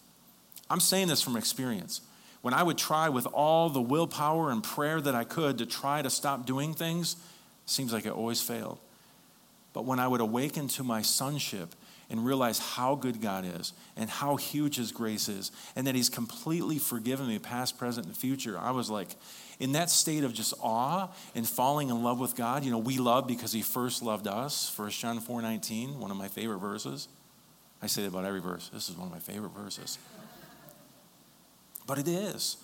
[0.69, 2.01] I'm saying this from experience.
[2.43, 6.03] When I would try with all the willpower and prayer that I could to try
[6.03, 7.17] to stop doing things,
[7.67, 8.81] seems like it always failed.
[9.73, 11.75] But when I would awaken to my sonship
[12.11, 16.11] and realize how good God is and how huge His grace is, and that He's
[16.11, 19.11] completely forgiven me, past, present, and future, I was like,
[19.61, 22.99] in that state of just awe and falling in love with God, you know, we
[22.99, 24.77] love because he first loved us.
[24.77, 27.09] 1 John 4 19, one of my favorite verses.
[27.83, 28.71] I say that about every verse.
[28.73, 29.99] This is one of my favorite verses.
[31.87, 32.57] But it is.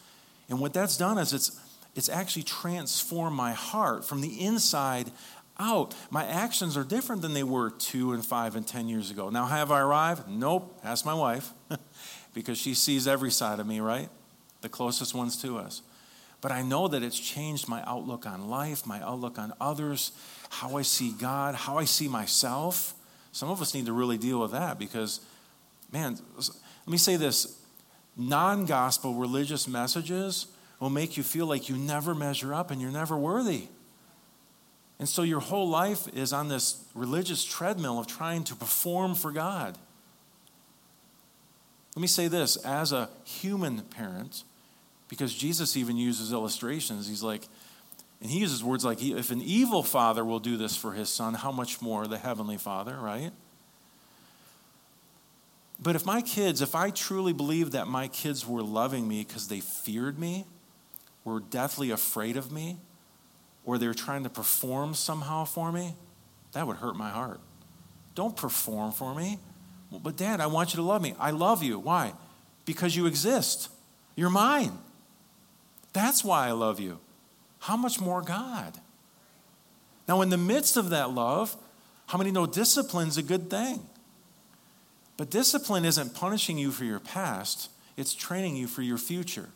[0.49, 1.61] And what that's done is it's
[1.95, 5.11] it's actually transformed my heart from the inside
[5.59, 5.95] out.
[6.11, 9.29] My actions are different than they were two and five and ten years ago.
[9.29, 10.29] Now, have I arrived?
[10.29, 10.79] Nope.
[10.85, 11.53] Ask my wife,
[12.35, 14.09] because she sees every side of me, right?
[14.61, 15.83] The closest ones to us.
[16.41, 20.13] But I know that it's changed my outlook on life, my outlook on others,
[20.49, 22.95] how I see God, how I see myself.
[23.33, 25.21] Some of us need to really deal with that because,
[25.93, 27.59] man, let me say this
[28.17, 30.47] non gospel religious messages
[30.81, 33.69] will make you feel like you never measure up and you're never worthy.
[34.99, 39.31] And so your whole life is on this religious treadmill of trying to perform for
[39.31, 39.79] God.
[41.97, 44.45] Let me say this as a human parent,
[45.11, 47.09] because Jesus even uses illustrations.
[47.09, 47.43] He's like,
[48.23, 51.35] and he uses words like, if an evil father will do this for his son,
[51.35, 53.33] how much more the heavenly father, right?
[55.83, 59.49] But if my kids, if I truly believed that my kids were loving me because
[59.49, 60.45] they feared me,
[61.25, 62.77] were deathly afraid of me,
[63.65, 65.95] or they're trying to perform somehow for me,
[66.53, 67.41] that would hurt my heart.
[68.15, 69.39] Don't perform for me.
[69.91, 71.15] But, Dad, I want you to love me.
[71.19, 71.79] I love you.
[71.79, 72.13] Why?
[72.65, 73.71] Because you exist.
[74.15, 74.79] You're mine.
[75.93, 76.99] That's why I love you.
[77.61, 78.79] How much more God?
[80.09, 81.57] Now, in the midst of that love,
[82.07, 83.87] how many know discipline's a good thing?
[85.17, 89.51] But discipline isn't punishing you for your past, it's training you for your future.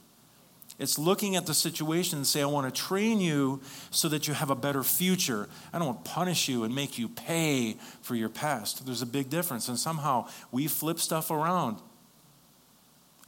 [0.79, 4.35] It's looking at the situation and say, I want to train you so that you
[4.35, 5.49] have a better future.
[5.73, 8.85] I don't want to punish you and make you pay for your past.
[8.85, 9.69] There's a big difference.
[9.69, 11.79] And somehow we flip stuff around.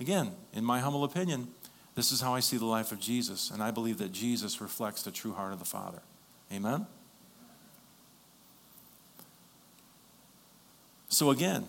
[0.01, 1.49] Again, in my humble opinion,
[1.97, 5.03] this is how I see the life of Jesus, and I believe that Jesus reflects
[5.03, 6.03] the true heart of the Father.
[6.53, 6.87] Amen?
[11.09, 11.67] So, again,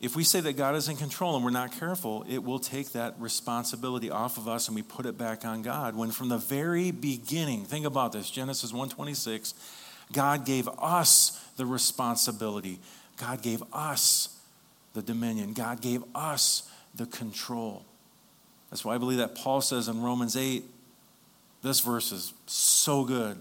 [0.00, 2.92] if we say that God is in control and we're not careful, it will take
[2.92, 5.94] that responsibility off of us and we put it back on God.
[5.94, 9.52] When from the very beginning, think about this, Genesis 1:26,
[10.12, 12.80] God gave us the responsibility.
[13.18, 14.38] God gave us
[14.94, 15.52] the dominion.
[15.52, 17.84] God gave us the control.
[18.76, 20.62] That's why I believe that Paul says in Romans 8,
[21.62, 23.38] this verse is so good.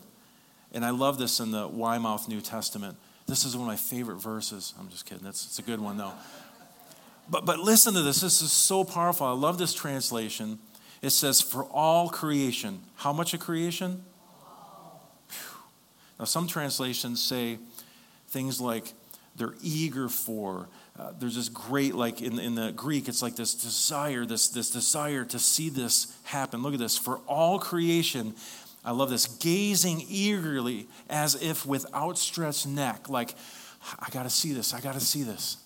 [0.72, 2.96] And I love this in the Weymouth New Testament.
[3.28, 4.74] This is one of my favorite verses.
[4.80, 5.28] I'm just kidding.
[5.28, 6.14] It's, it's a good one, though.
[7.30, 8.22] But, but listen to this.
[8.22, 9.28] This is so powerful.
[9.28, 10.58] I love this translation.
[11.02, 12.80] It says, For all creation.
[12.96, 14.06] How much of creation?
[15.28, 15.60] Whew.
[16.18, 17.60] Now, some translations say
[18.30, 18.94] things like,
[19.36, 23.54] they're eager for, uh, there's this great, like in, in the Greek, it's like this
[23.54, 26.62] desire, this, this desire to see this happen.
[26.62, 26.98] Look at this.
[26.98, 28.34] For all creation,
[28.84, 33.36] I love this, gazing eagerly as if with outstretched neck, like,
[34.00, 35.58] I got to see this, I got to see this.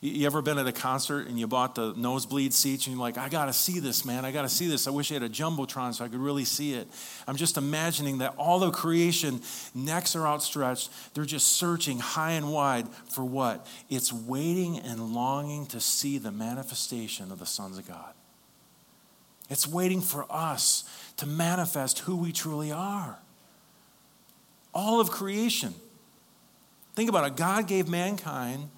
[0.00, 3.18] You ever been at a concert and you bought the nosebleed seats and you're like,
[3.18, 4.24] I got to see this, man.
[4.24, 4.86] I got to see this.
[4.86, 6.86] I wish I had a Jumbotron so I could really see it.
[7.26, 9.40] I'm just imagining that all of creation,
[9.74, 10.90] necks are outstretched.
[11.14, 13.66] They're just searching high and wide for what?
[13.90, 18.14] It's waiting and longing to see the manifestation of the sons of God.
[19.50, 20.84] It's waiting for us
[21.16, 23.18] to manifest who we truly are.
[24.72, 25.74] All of creation.
[26.94, 27.36] Think about it.
[27.36, 28.70] God gave mankind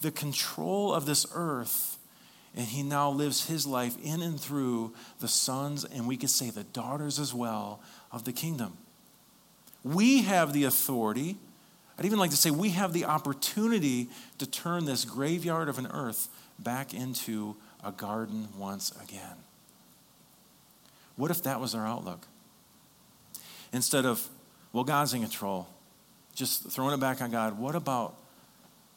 [0.00, 1.98] the control of this earth,
[2.56, 6.50] and he now lives his life in and through the sons, and we could say
[6.50, 7.80] the daughters as well,
[8.10, 8.76] of the kingdom.
[9.84, 11.36] We have the authority,
[11.98, 14.08] I'd even like to say we have the opportunity
[14.38, 19.36] to turn this graveyard of an earth back into a garden once again.
[21.16, 22.26] What if that was our outlook?
[23.72, 24.26] Instead of,
[24.72, 25.68] well, God's in control,
[26.34, 28.16] just throwing it back on God, what about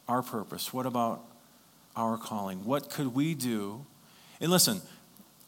[0.08, 0.72] our purpose?
[0.72, 1.24] What about
[1.96, 2.64] our calling?
[2.64, 3.84] What could we do?
[4.40, 4.80] And listen,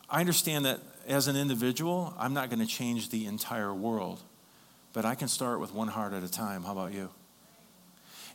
[0.09, 4.21] I understand that as an individual, I'm not going to change the entire world,
[4.93, 6.65] but I can start with one heart at a time.
[6.65, 7.11] How about you?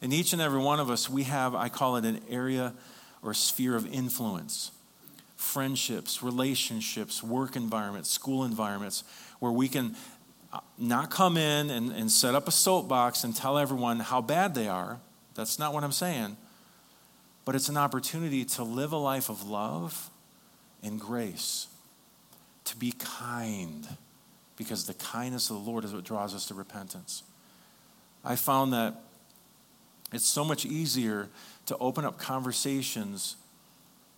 [0.01, 2.73] In each and every one of us, we have, I call it an area
[3.21, 4.71] or sphere of influence
[5.36, 9.05] friendships, relationships, work environments, school environments,
[9.39, 9.95] where we can
[10.51, 14.53] uh, not come in and, and set up a soapbox and tell everyone how bad
[14.53, 14.99] they are,
[15.39, 16.36] that's not what I'm saying.
[17.45, 20.10] But it's an opportunity to live a life of love
[20.84, 21.67] and grace,
[22.65, 23.88] to be kind,
[24.58, 27.23] because the kindness of the Lord is what draws us to repentance.
[28.23, 28.95] I found that
[30.12, 31.30] it's so much easier
[31.67, 33.38] to open up conversations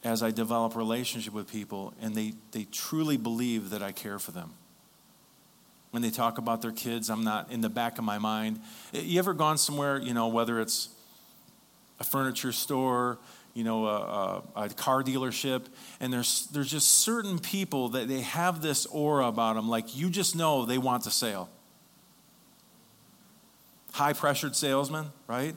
[0.03, 4.31] as I develop relationship with people and they, they truly believe that I care for
[4.31, 4.53] them.
[5.91, 8.61] When they talk about their kids, I'm not in the back of my mind.
[8.93, 10.89] You ever gone somewhere, you know, whether it's
[12.01, 13.19] a furniture store,
[13.53, 15.67] you know, a, a, a, car dealership,
[15.99, 20.09] and there's there's just certain people that they have this aura about them, like you
[20.09, 21.47] just know they want the sale.
[23.91, 25.55] High pressured salesman, right?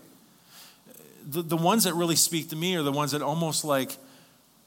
[1.27, 3.97] The, the ones that really speak to me are the ones that almost like,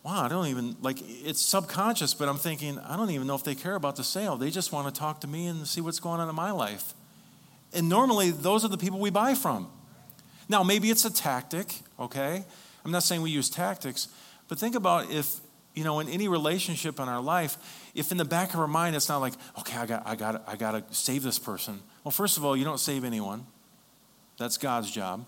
[0.03, 3.43] wow, I don't even, like, it's subconscious, but I'm thinking, I don't even know if
[3.43, 4.37] they care about the sale.
[4.37, 6.95] They just want to talk to me and see what's going on in my life.
[7.73, 9.69] And normally, those are the people we buy from.
[10.49, 12.43] Now, maybe it's a tactic, okay?
[12.85, 14.07] I'm not saying we use tactics,
[14.47, 15.39] but think about if,
[15.75, 17.57] you know, in any relationship in our life,
[17.93, 20.43] if in the back of our mind it's not like, okay, I got, I got,
[20.47, 21.81] I got to save this person.
[22.03, 23.45] Well, first of all, you don't save anyone.
[24.37, 25.25] That's God's job.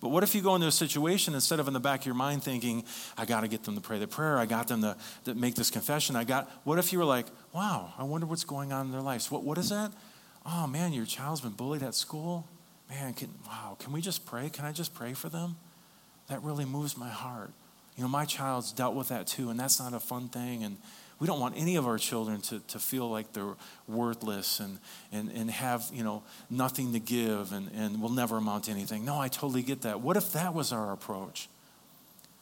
[0.00, 2.14] But what if you go into a situation instead of in the back of your
[2.14, 2.84] mind thinking,
[3.16, 5.54] I got to get them to pray the prayer, I got them to, to, make
[5.54, 8.86] this confession, I got, what if you were like, wow, I wonder what's going on
[8.86, 9.30] in their lives?
[9.30, 9.92] What, what is that?
[10.44, 12.46] Oh man, your child's been bullied at school
[12.88, 14.48] man, can, wow, can we just pray?
[14.48, 15.56] Can I just pray for them?
[16.28, 17.50] That really moves my heart.
[17.96, 20.64] You know, my child's dealt with that too, and that's not a fun thing.
[20.64, 20.76] And
[21.20, 23.54] we don't want any of our children to, to feel like they're
[23.86, 24.78] worthless and,
[25.12, 29.04] and, and have, you know, nothing to give and, and will never amount to anything.
[29.04, 30.00] No, I totally get that.
[30.00, 31.48] What if that was our approach?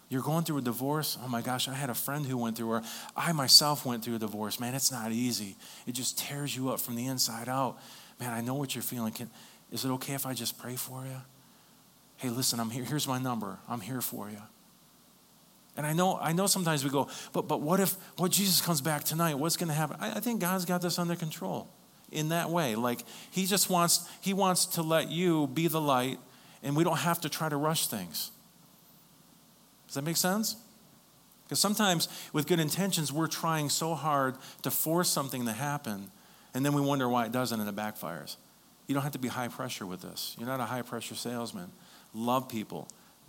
[0.08, 1.16] You're going through a divorce.
[1.22, 2.82] Oh my gosh, I had a friend who went through, or
[3.16, 4.60] I myself went through a divorce.
[4.60, 5.56] Man, it's not easy.
[5.86, 7.78] It just tears you up from the inside out.
[8.20, 9.12] Man, I know what you're feeling.
[9.12, 9.30] Can,
[9.72, 11.20] is it okay if I just pray for you?
[12.18, 12.84] Hey, listen, I'm here.
[12.84, 13.58] Here's my number.
[13.68, 14.42] I'm here for you.
[15.76, 18.80] And I know, I know sometimes we go, but, but what if what Jesus comes
[18.80, 19.34] back tonight?
[19.34, 19.96] What's going to happen?
[19.98, 21.68] I, I think God's got this under control
[22.12, 22.74] in that way.
[22.74, 23.00] Like
[23.30, 26.18] he just wants, he wants to let you be the light
[26.62, 28.30] and we don't have to try to rush things.
[29.86, 30.56] Does that make sense?
[31.44, 36.10] Because sometimes, with good intentions, we're trying so hard to force something to happen,
[36.54, 38.36] and then we wonder why it doesn't and it backfires.
[38.86, 40.34] You don't have to be high pressure with this.
[40.38, 41.70] You're not a high pressure salesman.
[42.14, 42.88] Love people,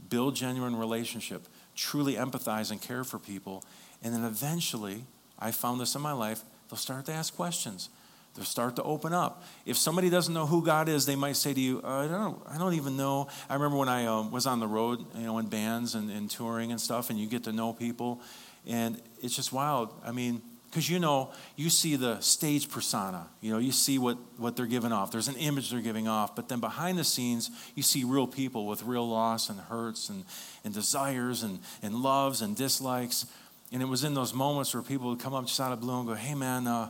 [0.09, 3.63] build genuine relationship, truly empathize and care for people,
[4.03, 5.05] and then eventually,
[5.39, 7.89] I found this in my life, they'll start to ask questions.
[8.35, 9.43] They'll start to open up.
[9.65, 12.57] If somebody doesn't know who God is, they might say to you, I, don't, I
[12.57, 13.27] don't even know.
[13.47, 16.29] I remember when I um, was on the road, you know, in bands and, and
[16.29, 18.21] touring and stuff, and you get to know people,
[18.65, 19.93] and it's just wild.
[20.03, 20.41] I mean,
[20.73, 23.27] because you know, you see the stage persona.
[23.41, 25.11] You know, you see what, what they're giving off.
[25.11, 26.35] There's an image they're giving off.
[26.35, 30.25] But then behind the scenes, you see real people with real loss and hurts and,
[30.63, 33.27] and desires and, and loves and dislikes.
[33.71, 35.99] And it was in those moments where people would come up just out of blue
[35.99, 36.89] and go, hey, man, uh,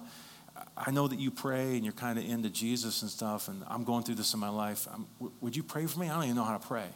[0.77, 3.83] I know that you pray and you're kind of into Jesus and stuff, and I'm
[3.83, 4.87] going through this in my life.
[5.41, 6.09] would you pray for me?
[6.09, 6.87] I don't even know how to pray.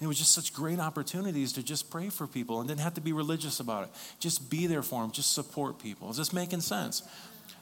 [0.00, 3.00] It was just such great opportunities to just pray for people and didn't have to
[3.00, 3.90] be religious about it.
[4.18, 6.10] Just be there for them, just support people.
[6.10, 7.02] Is this making sense?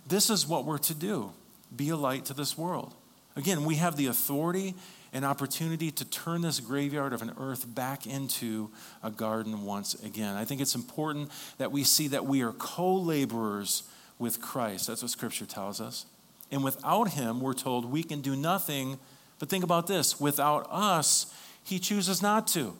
[0.06, 1.32] This is what we're to do
[1.74, 2.94] be a light to this world.
[3.36, 4.74] Again, we have the authority
[5.12, 8.70] and opportunity to turn this graveyard of an earth back into
[9.02, 10.36] a garden once again.
[10.36, 13.84] I think it's important that we see that we are co laborers
[14.18, 14.86] with Christ.
[14.86, 16.06] That's what Scripture tells us.
[16.50, 18.98] And without Him, we're told we can do nothing.
[19.38, 21.32] But think about this without us,
[21.70, 22.76] He chooses not to.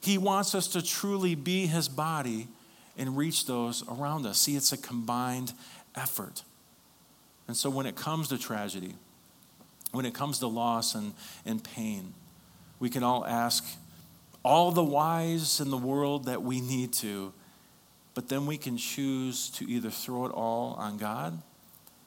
[0.00, 2.48] He wants us to truly be His body
[2.96, 4.38] and reach those around us.
[4.38, 5.52] See, it's a combined
[5.94, 6.42] effort.
[7.46, 8.94] And so when it comes to tragedy,
[9.92, 11.12] when it comes to loss and,
[11.46, 12.14] and pain,
[12.80, 13.64] we can all ask
[14.42, 17.32] all the whys in the world that we need to
[18.18, 21.40] but then we can choose to either throw it all on God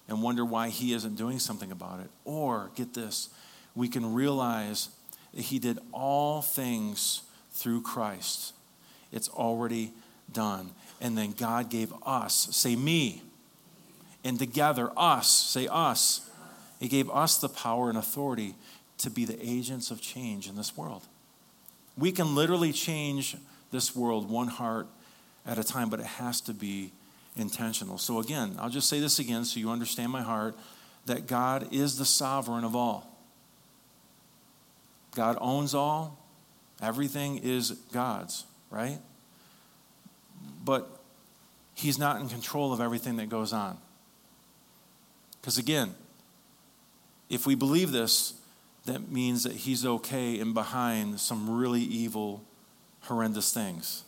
[0.09, 2.09] and wonder why He isn't doing something about it.
[2.25, 3.29] Or, get this,
[3.75, 4.89] we can realize
[5.33, 7.21] He did all things
[7.51, 8.53] through Christ.
[9.11, 9.91] It's already
[10.31, 10.71] done.
[10.99, 13.21] And then God gave us, say me,
[14.23, 16.29] and together, us, say us.
[16.79, 18.55] He gave us the power and authority
[18.99, 21.03] to be the agents of change in this world.
[21.97, 23.35] We can literally change
[23.71, 24.87] this world one heart
[25.45, 26.91] at a time, but it has to be
[27.35, 27.97] intentional.
[27.97, 30.55] So, again, I'll just say this again so you understand my heart
[31.05, 33.10] that God is the sovereign of all.
[35.15, 36.17] God owns all,
[36.81, 38.99] everything is God's, right?
[40.63, 40.89] But
[41.73, 43.77] He's not in control of everything that goes on.
[45.39, 45.95] Because, again,
[47.29, 48.35] if we believe this,
[48.85, 52.43] that means that He's okay and behind some really evil,
[53.01, 54.03] horrendous things.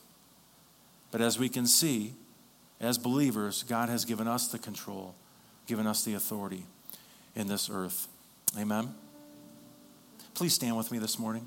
[1.12, 2.14] But as we can see,
[2.80, 5.16] as believers, God has given us the control,
[5.68, 6.66] given us the authority
[7.36, 8.08] in this earth.
[8.58, 8.94] Amen.
[10.34, 11.46] Please stand with me this morning.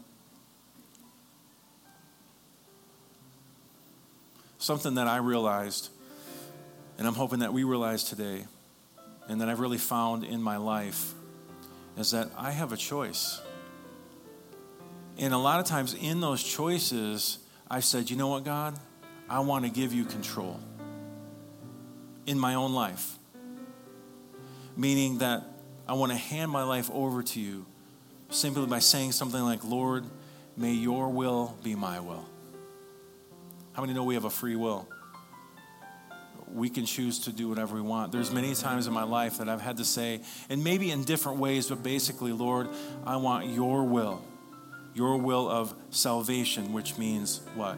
[4.58, 5.90] Something that I realized,
[6.96, 8.44] and I'm hoping that we realize today,
[9.28, 11.14] and that I've really found in my life,
[11.96, 13.40] is that I have a choice.
[15.18, 18.78] And a lot of times in those choices, I've said, you know what, God?
[19.28, 20.60] I want to give you control
[22.24, 23.16] in my own life.
[24.76, 25.42] Meaning that
[25.88, 27.66] I want to hand my life over to you
[28.30, 30.04] simply by saying something like, Lord,
[30.56, 32.24] may your will be my will.
[33.72, 34.88] How many know we have a free will?
[36.52, 38.12] We can choose to do whatever we want.
[38.12, 41.38] There's many times in my life that I've had to say, and maybe in different
[41.38, 42.68] ways, but basically, Lord,
[43.04, 44.22] I want your will.
[44.94, 47.76] Your will of salvation, which means what?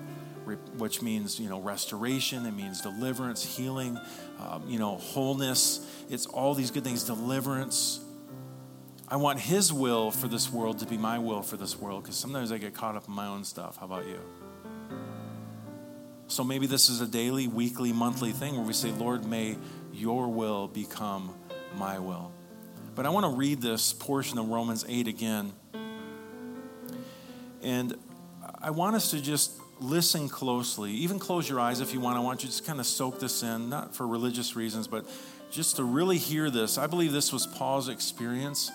[0.79, 3.99] which means you know restoration it means deliverance healing
[4.41, 8.01] um, you know wholeness it's all these good things deliverance
[9.09, 12.17] i want his will for this world to be my will for this world because
[12.17, 14.21] sometimes i get caught up in my own stuff how about you
[16.27, 19.57] so maybe this is a daily weekly monthly thing where we say lord may
[19.93, 21.35] your will become
[21.77, 22.33] my will
[22.95, 25.53] but i want to read this portion of romans 8 again
[27.63, 27.95] and
[28.61, 30.93] i want us to just listen closely.
[30.93, 32.17] Even close your eyes if you want.
[32.17, 35.07] I want you to just kind of soak this in, not for religious reasons, but
[35.51, 36.79] just to really hear this.
[36.79, 38.71] I believe this was Paul's experience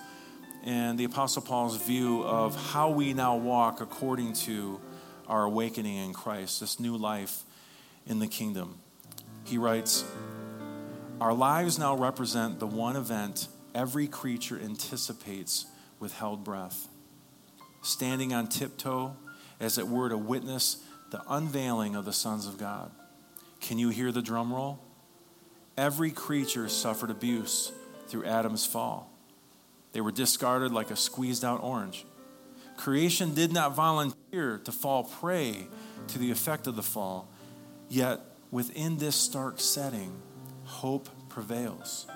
[0.63, 4.79] and the Apostle Paul's view of how we now walk according to
[5.27, 7.43] our awakening in Christ, this new life
[8.05, 8.79] in the kingdom.
[9.43, 10.05] He writes,
[11.19, 15.65] Our lives now represent the one event every creature anticipates
[15.99, 16.87] with held breath.
[17.81, 19.15] Standing on tiptoe,
[19.59, 22.91] as it were to witness the unveiling of the sons of God.
[23.61, 24.79] Can you hear the drum roll?
[25.77, 27.71] Every creature suffered abuse
[28.07, 29.12] through Adam's fall.
[29.93, 32.05] They were discarded like a squeezed out orange.
[32.75, 35.67] Creation did not volunteer to fall prey
[36.07, 37.29] to the effect of the fall,
[37.93, 40.19] Yet, within this stark setting,
[40.63, 42.07] hope prevails.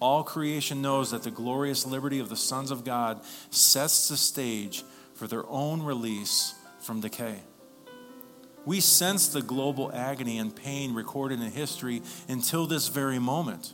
[0.00, 4.84] All creation knows that the glorious liberty of the sons of God sets the stage
[5.14, 7.36] for their own release from decay.
[8.66, 13.72] We sense the global agony and pain recorded in history until this very moment.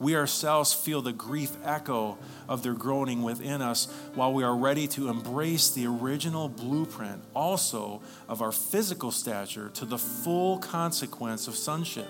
[0.00, 2.18] We ourselves feel the grief echo
[2.48, 8.00] of their groaning within us while we are ready to embrace the original blueprint also
[8.28, 12.08] of our physical stature to the full consequence of sonship.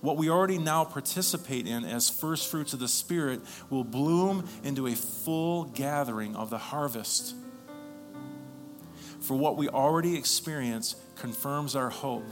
[0.00, 4.86] What we already now participate in as first fruits of the Spirit will bloom into
[4.86, 7.34] a full gathering of the harvest.
[9.20, 12.24] For what we already experience confirms our hope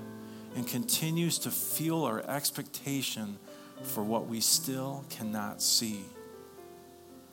[0.57, 3.39] and continues to fuel our expectation
[3.83, 6.05] for what we still cannot see.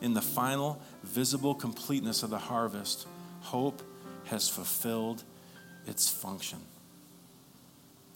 [0.01, 3.07] In the final visible completeness of the harvest,
[3.41, 3.81] hope
[4.25, 5.23] has fulfilled
[5.87, 6.59] its function.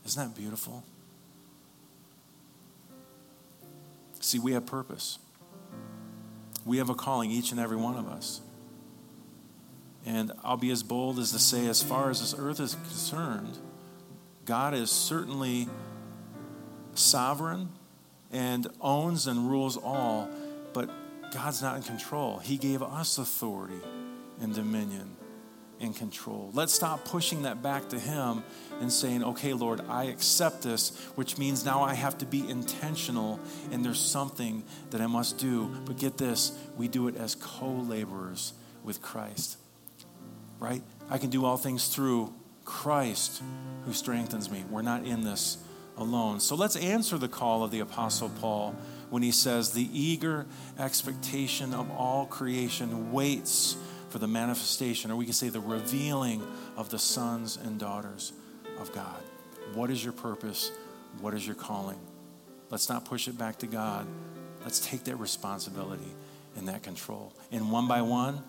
[0.05, 0.83] Isn't that beautiful?
[4.19, 5.19] See, we have purpose.
[6.65, 8.41] We have a calling, each and every one of us.
[10.05, 13.57] And I'll be as bold as to say, as far as this earth is concerned,
[14.45, 15.67] God is certainly
[16.95, 17.69] sovereign
[18.31, 20.29] and owns and rules all,
[20.73, 20.89] but
[21.31, 22.39] God's not in control.
[22.39, 23.81] He gave us authority
[24.41, 25.15] and dominion
[25.79, 26.51] and control.
[26.53, 28.43] Let's stop pushing that back to Him
[28.81, 33.39] and saying, okay, Lord, I accept this, which means now I have to be intentional
[33.71, 35.71] and there's something that I must do.
[35.85, 38.53] But get this, we do it as co laborers
[38.83, 39.57] with Christ,
[40.59, 40.81] right?
[41.09, 42.33] I can do all things through
[42.65, 43.41] Christ
[43.85, 44.63] who strengthens me.
[44.69, 45.57] We're not in this
[45.99, 46.39] alone.
[46.39, 48.75] So let's answer the call of the Apostle Paul
[49.09, 50.45] when he says, The eager
[50.77, 53.77] expectation of all creation waits
[54.09, 56.41] for the manifestation, or we can say the revealing
[56.75, 58.33] of the sons and daughters
[58.79, 59.21] of God.
[59.73, 60.71] What is your purpose?
[61.19, 61.99] What is your calling?
[62.69, 64.07] Let's not push it back to God.
[64.63, 66.11] Let's take that responsibility
[66.55, 67.33] and that control.
[67.51, 68.43] And one by one,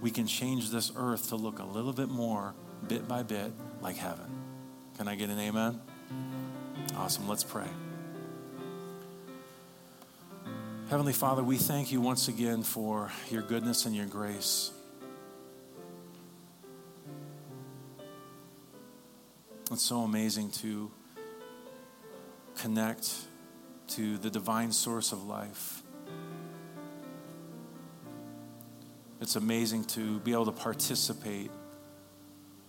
[0.00, 2.54] we can change this earth to look a little bit more,
[2.86, 3.52] bit by bit,
[3.82, 4.26] like heaven.
[4.96, 5.80] Can I get an amen?
[7.00, 7.26] Awesome.
[7.26, 7.66] Let's pray.
[10.90, 14.70] Heavenly Father, we thank you once again for your goodness and your grace.
[19.72, 20.90] It's so amazing to
[22.58, 23.14] connect
[23.88, 25.82] to the divine source of life.
[29.22, 31.50] It's amazing to be able to participate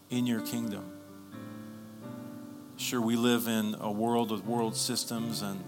[0.09, 1.00] in your kingdom.
[2.81, 5.63] Sure, we live in a world with world systems, and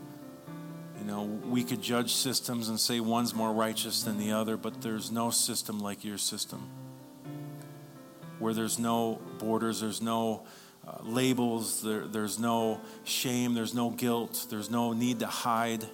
[0.97, 4.82] you know we could judge systems and say one's more righteous than the other, but
[4.82, 6.68] there's no system like your system,
[8.39, 10.41] where there's no borders, there's no
[10.88, 15.86] uh, labels, there, there's no shame, there's no guilt, there's no need to hide.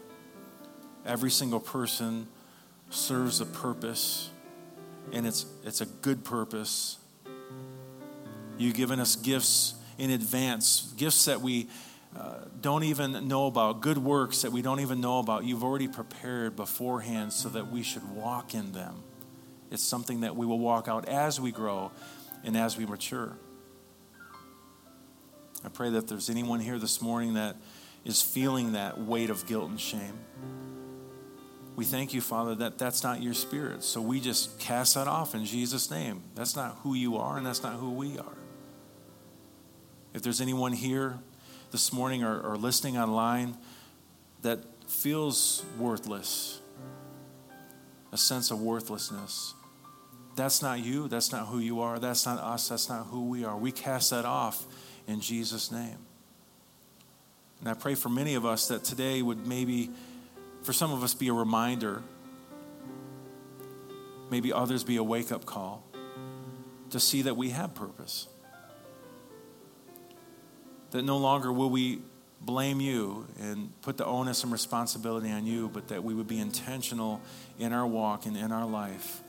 [1.05, 2.29] Every single person
[2.91, 4.29] serves a purpose,
[5.11, 6.97] and it's it's a good purpose.
[8.57, 11.67] You've given us gifts in advance, gifts that we
[12.17, 15.43] uh, don't even know about, good works that we don't even know about.
[15.43, 19.03] You've already prepared beforehand so that we should walk in them.
[19.69, 21.91] It's something that we will walk out as we grow
[22.43, 23.37] and as we mature.
[25.63, 27.57] I pray that there's anyone here this morning that
[28.05, 30.17] is feeling that weight of guilt and shame.
[31.75, 33.83] We thank you, Father, that that's not your spirit.
[33.83, 36.23] So we just cast that off in Jesus' name.
[36.33, 38.38] That's not who you are, and that's not who we are.
[40.13, 41.19] If there's anyone here
[41.71, 43.55] this morning or, or listening online
[44.41, 46.59] that feels worthless,
[48.11, 49.53] a sense of worthlessness,
[50.35, 51.07] that's not you.
[51.07, 51.99] That's not who you are.
[51.99, 52.69] That's not us.
[52.69, 53.57] That's not who we are.
[53.57, 54.65] We cast that off
[55.07, 55.97] in Jesus' name.
[57.59, 59.91] And I pray for many of us that today would maybe,
[60.63, 62.01] for some of us, be a reminder,
[64.31, 65.83] maybe others be a wake up call
[66.91, 68.27] to see that we have purpose
[70.91, 72.01] that no longer will we
[72.41, 76.39] blame you and put the onus and responsibility on you, but that we would be
[76.39, 77.21] intentional
[77.57, 79.21] in our walk and in our life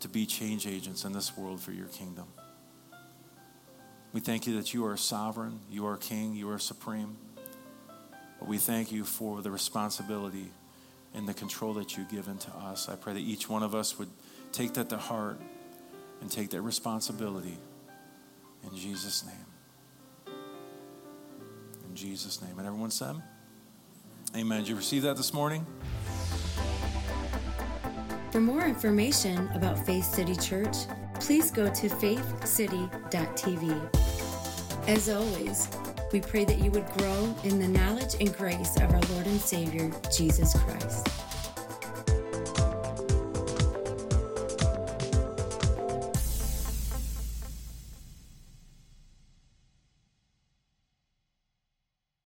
[0.00, 2.26] to be change agents in this world for your kingdom.
[4.12, 7.16] We thank you that you are sovereign, you are king, you are supreme.
[8.38, 10.50] But we thank you for the responsibility
[11.14, 12.88] and the control that you've given to us.
[12.88, 14.10] I pray that each one of us would
[14.50, 15.40] take that to heart
[16.20, 17.56] and take that responsibility.
[18.64, 19.51] In Jesus' name
[21.92, 22.58] in Jesus' name.
[22.58, 23.16] And everyone said,
[24.34, 24.60] Amen.
[24.60, 25.66] Did you receive that this morning?
[28.30, 30.74] For more information about Faith City Church,
[31.20, 33.68] please go to faithcity.tv.
[34.88, 35.68] As always,
[36.14, 39.38] we pray that you would grow in the knowledge and grace of our Lord and
[39.38, 41.06] Savior, Jesus Christ.